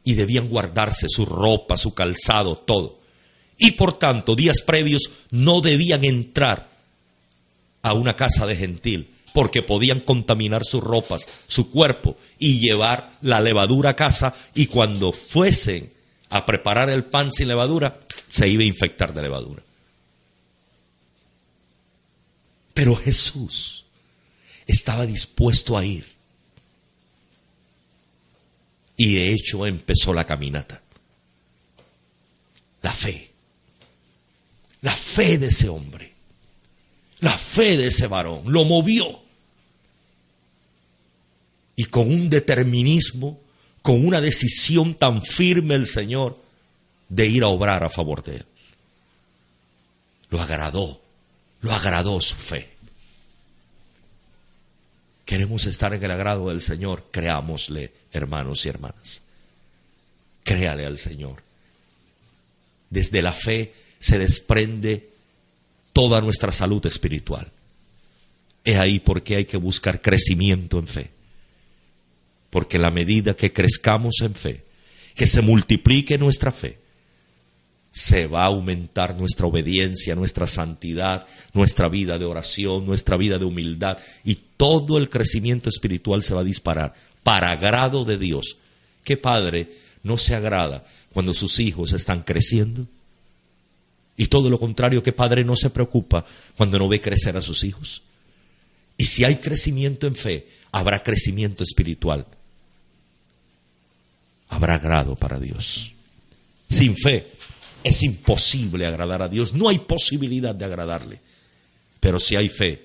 [0.02, 3.05] Y debían guardarse su ropa, su calzado, todo
[3.58, 6.68] y por tanto días previos no debían entrar
[7.82, 13.40] a una casa de gentil porque podían contaminar sus ropas, su cuerpo y llevar la
[13.40, 15.92] levadura a casa y cuando fuesen
[16.30, 19.62] a preparar el pan sin levadura se iba a infectar de levadura.
[22.74, 23.84] Pero Jesús
[24.66, 26.06] estaba dispuesto a ir.
[28.96, 30.82] Y de hecho empezó la caminata.
[32.82, 33.35] La fe
[34.86, 36.12] la fe de ese hombre,
[37.18, 39.20] la fe de ese varón, lo movió.
[41.74, 43.40] Y con un determinismo,
[43.82, 46.38] con una decisión tan firme el Señor
[47.08, 48.46] de ir a obrar a favor de él.
[50.30, 51.02] Lo agradó,
[51.62, 52.70] lo agradó su fe.
[55.24, 59.20] Queremos estar en el agrado del Señor, creámosle, hermanos y hermanas.
[60.44, 61.42] Créale al Señor.
[62.88, 65.10] Desde la fe se desprende
[65.92, 67.50] toda nuestra salud espiritual.
[68.62, 71.10] Es ahí porque hay que buscar crecimiento en fe.
[72.50, 74.62] Porque la medida que crezcamos en fe,
[75.16, 76.78] que se multiplique nuestra fe,
[77.90, 83.44] se va a aumentar nuestra obediencia, nuestra santidad, nuestra vida de oración, nuestra vida de
[83.44, 88.56] humildad y todo el crecimiento espiritual se va a disparar para agrado de Dios.
[89.02, 89.72] ¿Qué padre
[90.04, 92.86] no se agrada cuando sus hijos están creciendo?
[94.16, 96.24] Y todo lo contrario, ¿qué padre no se preocupa
[96.56, 98.02] cuando no ve crecer a sus hijos?
[98.96, 102.26] Y si hay crecimiento en fe, habrá crecimiento espiritual.
[104.48, 105.92] Habrá agrado para Dios.
[106.68, 107.26] Sin fe
[107.84, 111.20] es imposible agradar a Dios, no hay posibilidad de agradarle.
[112.00, 112.84] Pero si hay fe,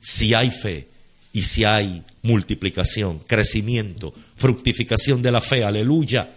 [0.00, 0.88] si hay fe
[1.32, 6.30] y si hay multiplicación, crecimiento, fructificación de la fe, aleluya,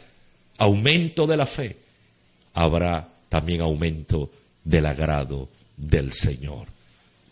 [0.58, 1.78] aumento de la fe,
[2.54, 4.30] habrá también aumento
[4.64, 6.68] del agrado del Señor.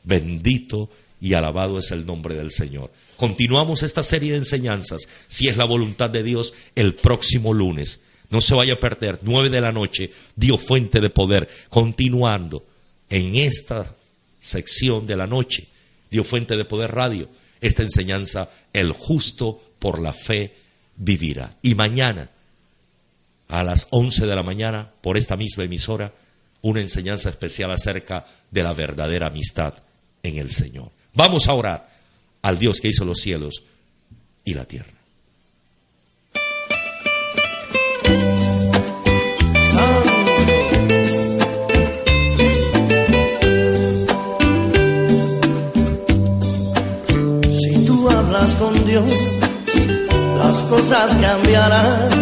[0.04, 0.90] Bendito
[1.22, 2.92] y alabado es el nombre del Señor.
[3.18, 8.00] Continuamos esta serie de enseñanzas, si es la voluntad de Dios, el próximo lunes.
[8.32, 12.66] No se vaya a perder, nueve de la noche, Dios fuente de poder, continuando
[13.08, 13.96] en esta
[14.40, 15.68] sección de la noche,
[16.10, 17.30] Dios fuente de poder radio,
[17.62, 20.56] esta enseñanza, el justo por la fe
[20.96, 21.58] vivirá.
[21.62, 22.32] Y mañana,
[23.52, 26.14] a las once de la mañana, por esta misma emisora,
[26.62, 29.74] una enseñanza especial acerca de la verdadera amistad
[30.24, 30.90] en el Señor.
[31.14, 31.90] Vamos a orar
[32.42, 33.64] al Dios que hizo los cielos
[34.46, 35.02] y la tierra.
[48.58, 49.06] con Dios,
[50.38, 52.21] las cosas cambiarán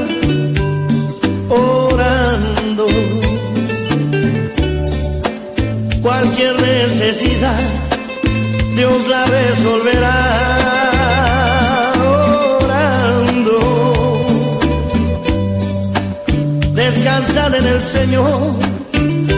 [1.49, 2.85] orando.
[6.01, 7.59] Cualquier necesidad,
[8.75, 10.25] Dios la resolverá
[12.61, 13.59] orando.
[16.73, 18.53] Descansad en el Señor,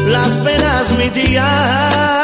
[0.08, 2.21] las penas mitigar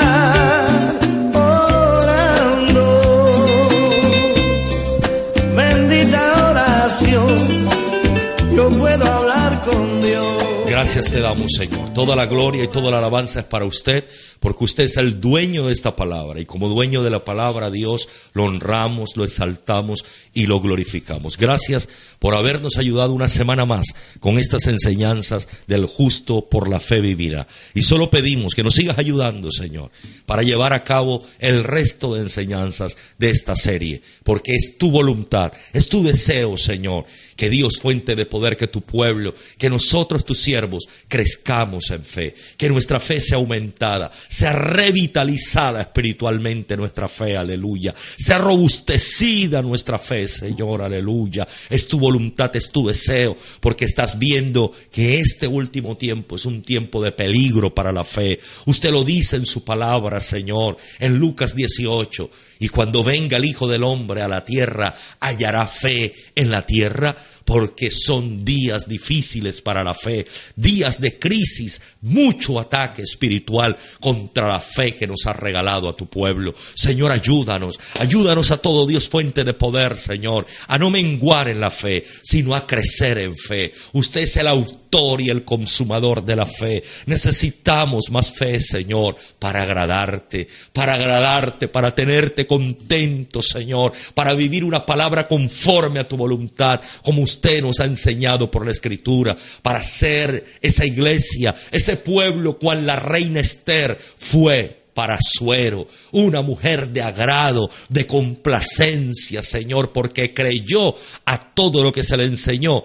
[10.87, 11.93] Gracias te damos, Señor.
[11.93, 14.05] Toda la gloria y toda la alabanza es para usted,
[14.39, 16.39] porque usted es el dueño de esta palabra.
[16.39, 21.37] Y como dueño de la palabra, Dios, lo honramos, lo exaltamos y lo glorificamos.
[21.37, 21.89] Gracias
[22.19, 23.87] por habernos ayudado una semana más
[24.21, 27.49] con estas enseñanzas del justo por la fe vivirá.
[27.73, 29.91] Y solo pedimos que nos sigas ayudando, Señor,
[30.25, 35.51] para llevar a cabo el resto de enseñanzas de esta serie, porque es tu voluntad,
[35.73, 37.03] es tu deseo, Señor,
[37.37, 42.35] que Dios, fuente de poder, que tu pueblo, que nosotros, tus siervos, crezcamos en fe,
[42.57, 50.27] que nuestra fe sea aumentada, sea revitalizada espiritualmente nuestra fe, aleluya, sea robustecida nuestra fe,
[50.27, 51.47] Señor, aleluya.
[51.69, 56.63] Es tu voluntad, es tu deseo, porque estás viendo que este último tiempo es un
[56.63, 58.39] tiempo de peligro para la fe.
[58.65, 62.29] Usted lo dice en su palabra, Señor, en Lucas 18.
[62.59, 67.15] Y cuando venga el Hijo del Hombre a la tierra, hallará fe en la tierra
[67.47, 74.59] porque son días difíciles para la fe, días de crisis, mucho ataque espiritual contra la
[74.59, 76.53] fe que nos ha regalado a tu pueblo.
[76.75, 81.69] Señor, ayúdanos, ayúdanos a todo Dios fuente de poder, Señor, a no menguar en la
[81.69, 83.71] fe, sino a crecer en fe.
[83.93, 86.83] Usted es el autor y el consumador de la fe.
[87.05, 94.85] Necesitamos más fe, Señor, para agradarte, para agradarte, para tenerte contento, Señor, para vivir una
[94.85, 99.83] palabra conforme a tu voluntad, como usted usted nos ha enseñado por la escritura para
[99.83, 107.03] ser esa iglesia, ese pueblo cual la reina Esther fue para suero, una mujer de
[107.03, 110.95] agrado, de complacencia, Señor, porque creyó
[111.25, 112.83] a todo lo que se le enseñó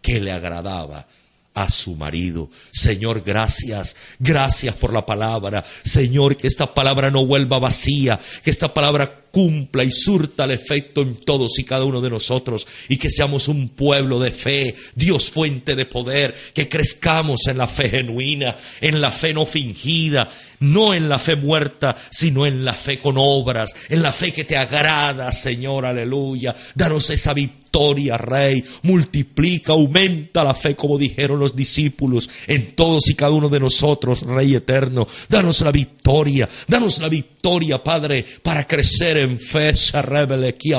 [0.00, 1.06] que le agradaba
[1.54, 2.48] a su marido.
[2.72, 5.64] Señor, gracias, gracias por la palabra.
[5.84, 11.02] Señor, que esta palabra no vuelva vacía, que esta palabra cumpla y surta el efecto
[11.02, 15.30] en todos y cada uno de nosotros y que seamos un pueblo de fe, Dios
[15.30, 20.28] fuente de poder, que crezcamos en la fe genuina, en la fe no fingida,
[20.60, 24.44] no en la fe muerta, sino en la fe con obras, en la fe que
[24.44, 26.54] te agrada, Señor, aleluya.
[26.74, 28.64] Danos esa victoria victoria, Rey.
[28.82, 34.22] Multiplica, aumenta la fe, como dijeron los discípulos, en todos y cada uno de nosotros,
[34.22, 35.06] Rey eterno.
[35.28, 39.72] Danos la victoria, danos la victoria, Padre, para crecer en fe.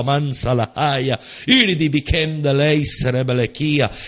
[0.03, 1.17] mansa la haya.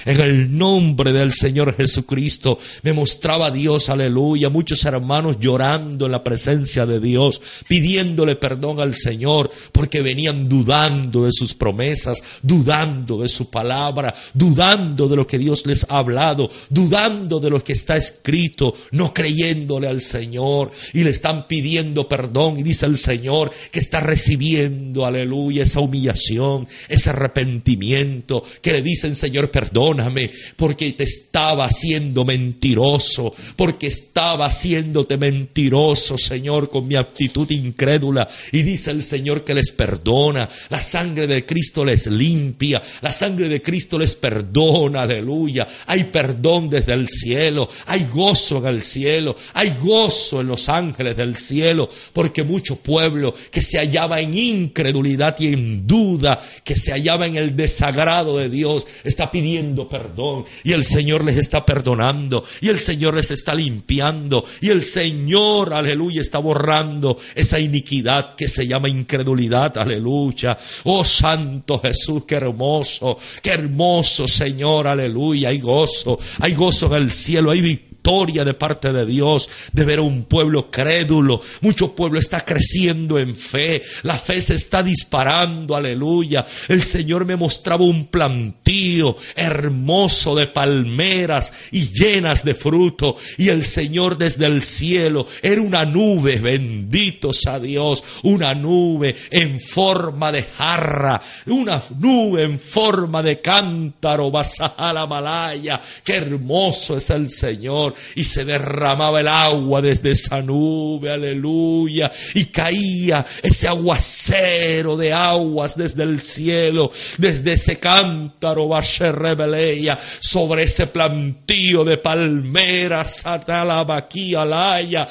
[0.06, 6.24] En el nombre del Señor Jesucristo, me mostraba Dios, aleluya, muchos hermanos llorando en la
[6.24, 13.30] presencia de Dios, pidiéndole perdón al Señor, porque venían dudando de sus promesas, dudando de
[13.30, 17.98] su palabra, dudando de lo que Dios les ha hablado, dudando de lo que está
[17.98, 23.80] escrito, no creyéndole al Señor y le están pidiendo perdón y dice el Señor que
[23.80, 31.66] está recibiendo, aleluya, esa humillación, ese arrepentimiento, que le dicen, Señor, perdóname porque te estaba
[31.66, 38.28] haciendo mentiroso, porque estaba haciéndote mentiroso, Señor, con mi actitud incrédula.
[38.52, 42.63] Y dice el Señor que les perdona, la sangre de Cristo les limpia,
[43.02, 45.68] la sangre de Cristo les perdona, aleluya.
[45.88, 51.18] Hay perdón desde el cielo, hay gozo en el cielo, hay gozo en los ángeles
[51.18, 56.92] del cielo, porque mucho pueblo que se hallaba en incredulidad y en duda, que se
[56.92, 62.44] hallaba en el desagrado de Dios, está pidiendo perdón y el Señor les está perdonando
[62.62, 68.48] y el Señor les está limpiando y el Señor, aleluya, está borrando esa iniquidad que
[68.48, 70.58] se llama incredulidad, aleluya.
[70.84, 77.12] Oh Santo Jesús, qué hermoso, qué hermoso Señor, aleluya, hay gozo, hay gozo en el
[77.12, 81.42] cielo, hay victoria victoria de parte de Dios, de ver a un pueblo crédulo.
[81.62, 83.82] Mucho pueblo está creciendo en fe.
[84.04, 86.46] La fe se está disparando, aleluya.
[86.68, 93.16] El Señor me mostraba un plantío hermoso de palmeras y llenas de fruto.
[93.38, 99.62] Y el Señor desde el cielo era una nube, benditos a Dios, una nube en
[99.62, 104.30] forma de jarra, una nube en forma de cántaro,
[104.78, 105.80] la malaya.
[106.04, 112.46] Qué hermoso es el Señor y se derramaba el agua desde esa nube, aleluya, y
[112.46, 118.70] caía ese aguacero de aguas desde el cielo, desde ese cántaro,
[119.12, 125.08] rebeleya, sobre ese plantío de palmeras, alaya,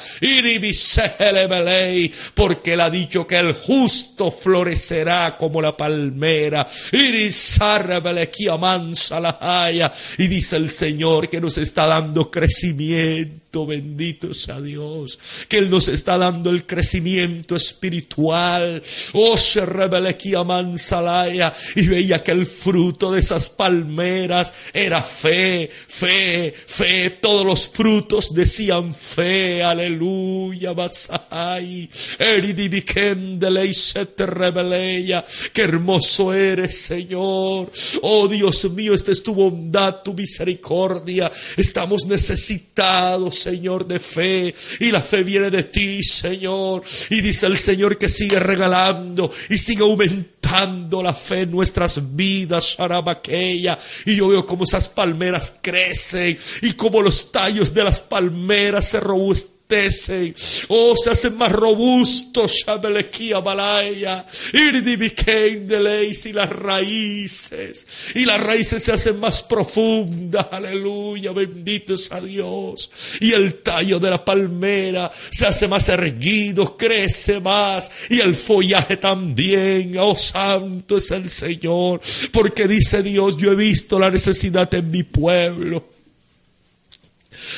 [2.33, 6.67] porque él ha dicho que el justo florecerá como la palmera,
[10.17, 15.69] y dice el Señor que nos está dando crecimiento conocimiento bendito sea Dios, que Él
[15.69, 18.81] nos está dando el crecimiento espiritual.
[19.13, 26.53] Oh, se rebelequía mansalaya y veía que el fruto de esas palmeras era fe, fe,
[26.65, 27.11] fe.
[27.21, 31.89] Todos los frutos decían fe, aleluya, basai.
[32.17, 35.23] Eridibikendele se te rebeleya.
[35.51, 37.71] Qué hermoso eres, Señor.
[38.01, 41.31] Oh, Dios mío, esta es tu bondad, tu misericordia.
[41.57, 44.55] Estamos necesitados Señor, de fe.
[44.79, 46.83] Y la fe viene de ti, Señor.
[47.09, 52.75] Y dice el Señor que sigue regalando y sigue aumentando la fe en nuestras vidas,
[52.77, 53.77] Sharabaqueya.
[54.05, 58.99] Y yo veo como esas palmeras crecen y como los tallos de las palmeras se
[60.67, 64.25] Oh, se hacen más robustos, Shabelekia Balaya.
[66.25, 67.87] y las raíces.
[68.15, 70.47] Y las raíces se hacen más profundas.
[70.51, 72.91] Aleluya, bendito a Dios.
[73.19, 77.91] Y el tallo de la palmera se hace más erguido, crece más.
[78.09, 79.97] Y el follaje también.
[79.97, 82.01] Oh, santo es el Señor.
[82.31, 85.92] Porque dice Dios, yo he visto la necesidad en mi pueblo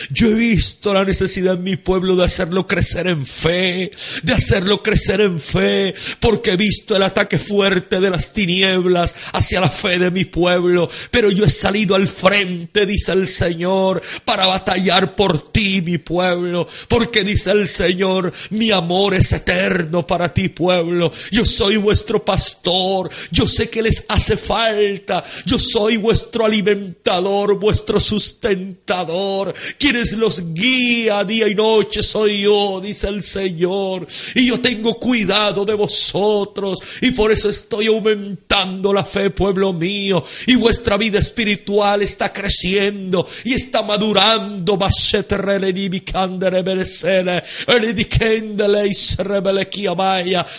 [0.10, 3.92] yo he visto la necesidad en mi pueblo de hacerlo crecer en fe,
[4.24, 9.62] de hacerlo crecer en fe, porque he visto el ataque fuerte de las tinieblas hacia
[9.62, 14.48] la fe de mi pueblo, pero yo he salido al frente, dice el Señor, para
[14.48, 20.50] batallar por ti, mi pueblo, porque dice el Señor, mi amor es eterno para ti,
[20.50, 27.58] pueblo, yo soy vuestro pastor, yo sé que les hace falta, yo soy vuestro alimentador,
[27.60, 34.08] vuestro sustentador, quienes los guía día y noche soy yo, dice el Señor.
[34.34, 40.24] Y yo tengo cuidado de vosotros y por eso estoy aumentando la fe, pueblo mío.
[40.48, 44.78] Y vuestra vida espiritual está creciendo y está madurando.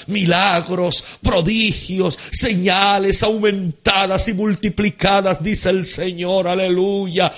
[0.07, 6.49] Milagros, prodigios, señales aumentadas y multiplicadas, dice el Señor.
[6.49, 7.33] Aleluya.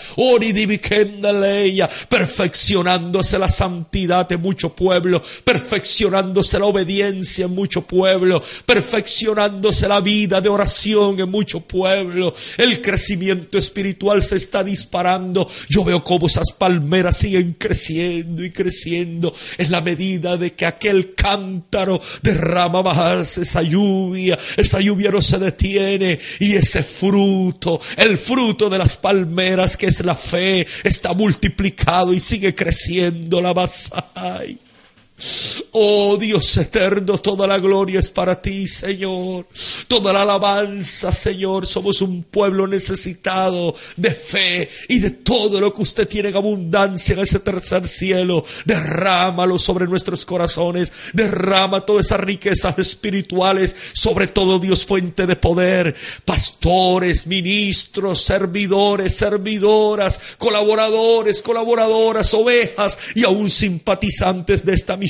[1.63, 10.01] Ella, perfeccionándose la santidad de mucho pueblo, perfeccionándose la obediencia en mucho pueblo, perfeccionándose la
[10.01, 12.35] vida de oración en mucho pueblo.
[12.57, 15.49] El crecimiento espiritual se está disparando.
[15.69, 21.15] Yo veo cómo esas palmeras siguen creciendo y creciendo en la medida de que aquel
[21.15, 28.69] cántaro derrama más esa lluvia, esa lluvia no se detiene y ese fruto, el fruto
[28.69, 31.13] de las palmeras que es la fe, está
[31.49, 34.59] multiplicado y sigue creciendo la basay.
[35.73, 39.49] Oh Dios eterno, toda la gloria es para ti, Señor.
[39.89, 41.67] Toda la alabanza, Señor.
[41.67, 47.15] Somos un pueblo necesitado de fe y de todo lo que usted tiene en abundancia
[47.15, 48.45] en ese tercer cielo.
[48.65, 50.93] Derrámalo sobre nuestros corazones.
[51.13, 55.97] Derrama todas esas riquezas espirituales, sobre todo Dios fuente de poder.
[56.25, 65.08] Pastores, ministros, servidores, servidoras, colaboradores, colaboradoras, ovejas y aún simpatizantes de esta misión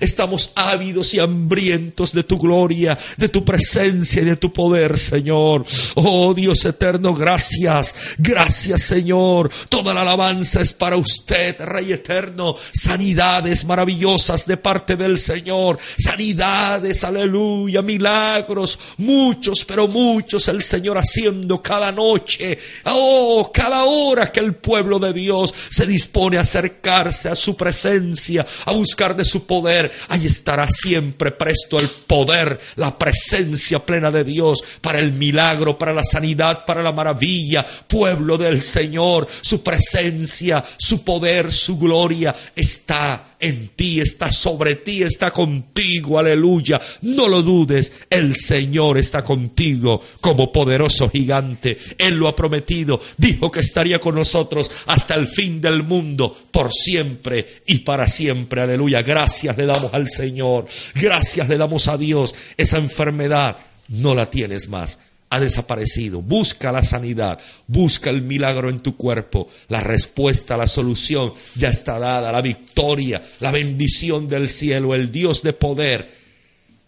[0.00, 5.64] Estamos ávidos y hambrientos de tu gloria, de tu presencia y de tu poder, Señor.
[5.94, 7.94] Oh Dios eterno, gracias.
[8.18, 9.50] Gracias, Señor.
[9.68, 12.56] Toda la alabanza es para usted, Rey eterno.
[12.72, 15.78] Sanidades maravillosas de parte del Señor.
[15.98, 18.78] Sanidades, aleluya, milagros.
[18.98, 22.58] Muchos, pero muchos el Señor haciendo cada noche.
[22.84, 28.46] Oh, cada hora que el pueblo de Dios se dispone a acercarse a su presencia,
[28.64, 34.24] a buscar de su poder, ahí estará siempre presto el poder, la presencia plena de
[34.24, 40.64] Dios para el milagro, para la sanidad, para la maravilla, pueblo del Señor, su presencia,
[40.78, 46.80] su poder, su gloria está en ti, está sobre ti, está contigo, aleluya.
[47.02, 51.76] No lo dudes, el Señor está contigo como poderoso gigante.
[51.96, 56.72] Él lo ha prometido, dijo que estaría con nosotros hasta el fin del mundo, por
[56.72, 59.02] siempre y para siempre, aleluya.
[59.02, 62.34] Gracias le damos al Señor, gracias le damos a Dios.
[62.56, 63.56] Esa enfermedad
[63.88, 64.98] no la tienes más
[65.30, 66.22] ha desaparecido.
[66.22, 69.48] Busca la sanidad, busca el milagro en tu cuerpo.
[69.68, 72.32] La respuesta, la solución ya está dada.
[72.32, 76.18] La victoria, la bendición del cielo, el Dios de poder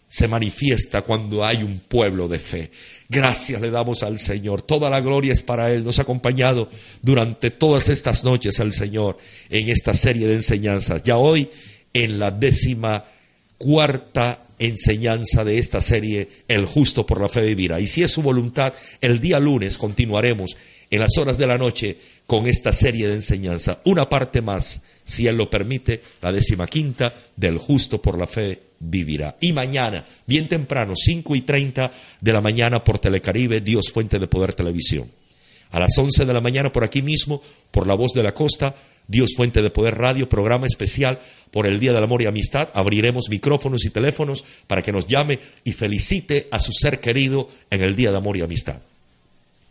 [0.09, 2.71] se manifiesta cuando hay un pueblo de fe.
[3.09, 4.63] Gracias le damos al Señor.
[4.63, 5.85] Toda la gloria es para Él.
[5.85, 6.69] Nos ha acompañado
[7.01, 9.19] durante todas estas noches al Señor
[9.49, 11.05] en esta serie de enseñanzas.
[11.05, 11.49] Ya hoy
[11.93, 13.05] en la décima
[13.57, 17.81] cuarta enseñanza de esta serie, El justo por la fe vivirá.
[17.81, 20.57] Y si es su voluntad, el día lunes continuaremos
[20.91, 21.97] en las horas de la noche
[22.27, 23.81] con esta serie de enseñanza.
[23.85, 28.61] Una parte más, si Él lo permite, la décima quinta del justo por la fe
[28.79, 29.37] vivirá.
[29.41, 34.27] Y mañana, bien temprano, cinco y treinta de la mañana por Telecaribe, Dios Fuente de
[34.27, 35.11] Poder Televisión.
[35.71, 38.75] A las once de la mañana por aquí mismo, por La Voz de la Costa,
[39.11, 41.19] Dios Fuente de Poder Radio, programa especial
[41.51, 42.69] por el Día del Amor y Amistad.
[42.75, 47.83] Abriremos micrófonos y teléfonos para que nos llame y felicite a su ser querido en
[47.83, 48.81] el Día de Amor y Amistad.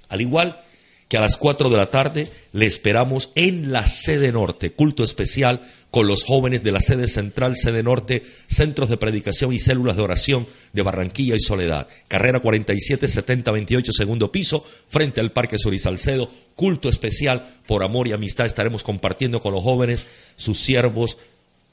[0.09, 0.59] Al igual
[1.07, 5.61] que a las 4 de la tarde le esperamos en la sede norte, culto especial
[5.91, 10.03] con los jóvenes de la sede central, sede norte, centros de predicación y células de
[10.03, 11.87] oración de Barranquilla y Soledad.
[12.07, 16.29] Carrera 47 70 28, segundo piso, frente al Parque Sur Salcedo.
[16.55, 18.45] Culto especial por amor y amistad.
[18.45, 20.05] Estaremos compartiendo con los jóvenes,
[20.35, 21.17] sus siervos,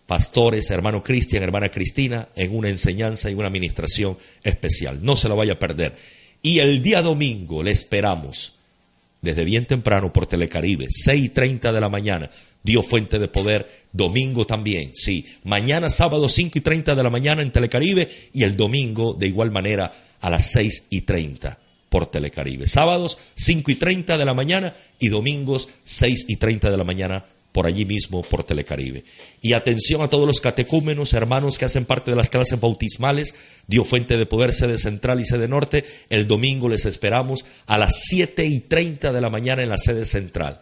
[0.07, 5.01] pastores, hermano Cristian, hermana Cristina, en una enseñanza y una administración especial.
[5.03, 5.97] No se lo vaya a perder.
[6.41, 8.55] Y el día domingo le esperamos
[9.21, 12.31] desde bien temprano por Telecaribe, 6 y 30 de la mañana.
[12.67, 15.25] Dios Fuente de Poder, domingo también, sí.
[15.45, 19.53] Mañana sábado 5 y 30 de la mañana en Telecaribe y el domingo de igual
[19.53, 22.67] manera a las 6 y 30 por Telecaribe.
[22.67, 27.25] Sábados 5 y 30 de la mañana y domingos 6 y 30 de la mañana
[27.53, 29.05] por allí mismo, por Telecaribe.
[29.41, 33.37] Y atención a todos los catecúmenos, hermanos que hacen parte de las clases bautismales,
[33.69, 35.85] dio fuente de poder, sede central y sede norte.
[36.11, 40.05] El domingo les esperamos a las siete y treinta de la mañana en la sede
[40.05, 40.61] central.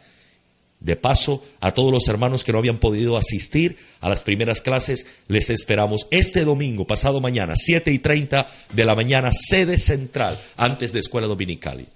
[0.85, 5.07] De paso, a todos los hermanos que no habían podido asistir a las primeras clases,
[5.29, 10.93] les esperamos este domingo, pasado mañana, siete y treinta de la mañana, sede central, antes
[10.93, 11.87] de escuela dominical.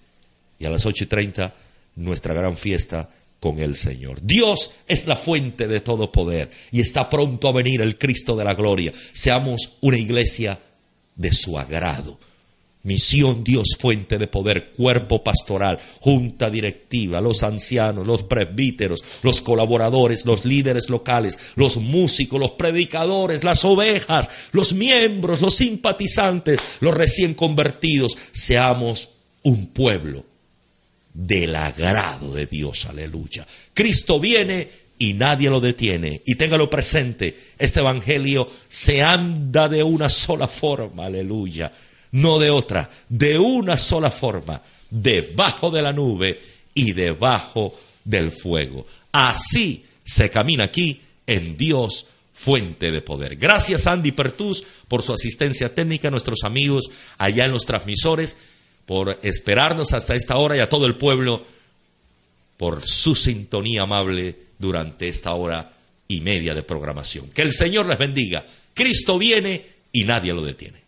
[0.59, 1.55] Y a las ocho y treinta,
[1.97, 3.11] nuestra gran fiesta
[3.41, 4.21] con el Señor.
[4.23, 8.45] Dios es la fuente de todo poder y está pronto a venir el Cristo de
[8.47, 8.95] la gloria.
[9.13, 10.61] Seamos una iglesia
[11.15, 12.19] de su agrado.
[12.85, 20.25] Misión Dios, fuente de poder, cuerpo pastoral, junta directiva, los ancianos, los presbíteros, los colaboradores,
[20.25, 27.35] los líderes locales, los músicos, los predicadores, las ovejas, los miembros, los simpatizantes, los recién
[27.35, 28.17] convertidos.
[28.33, 29.11] Seamos
[29.43, 30.25] un pueblo
[31.13, 33.47] del agrado de Dios, aleluya.
[33.75, 34.69] Cristo viene
[34.99, 36.23] y nadie lo detiene.
[36.25, 41.73] Y téngalo presente, este Evangelio se anda de una sola forma, aleluya,
[42.13, 46.41] no de otra, de una sola forma, debajo de la nube
[46.75, 48.87] y debajo del fuego.
[49.13, 53.37] Así se camina aquí en Dios fuente de poder.
[53.37, 58.37] Gracias Andy Pertus por su asistencia técnica, nuestros amigos allá en los transmisores,
[58.87, 61.45] por esperarnos hasta esta hora y a todo el pueblo
[62.57, 65.73] por su sintonía amable durante esta hora
[66.09, 67.29] y media de programación.
[67.31, 68.45] Que el Señor les bendiga.
[68.73, 70.88] Cristo viene y nadie lo detiene.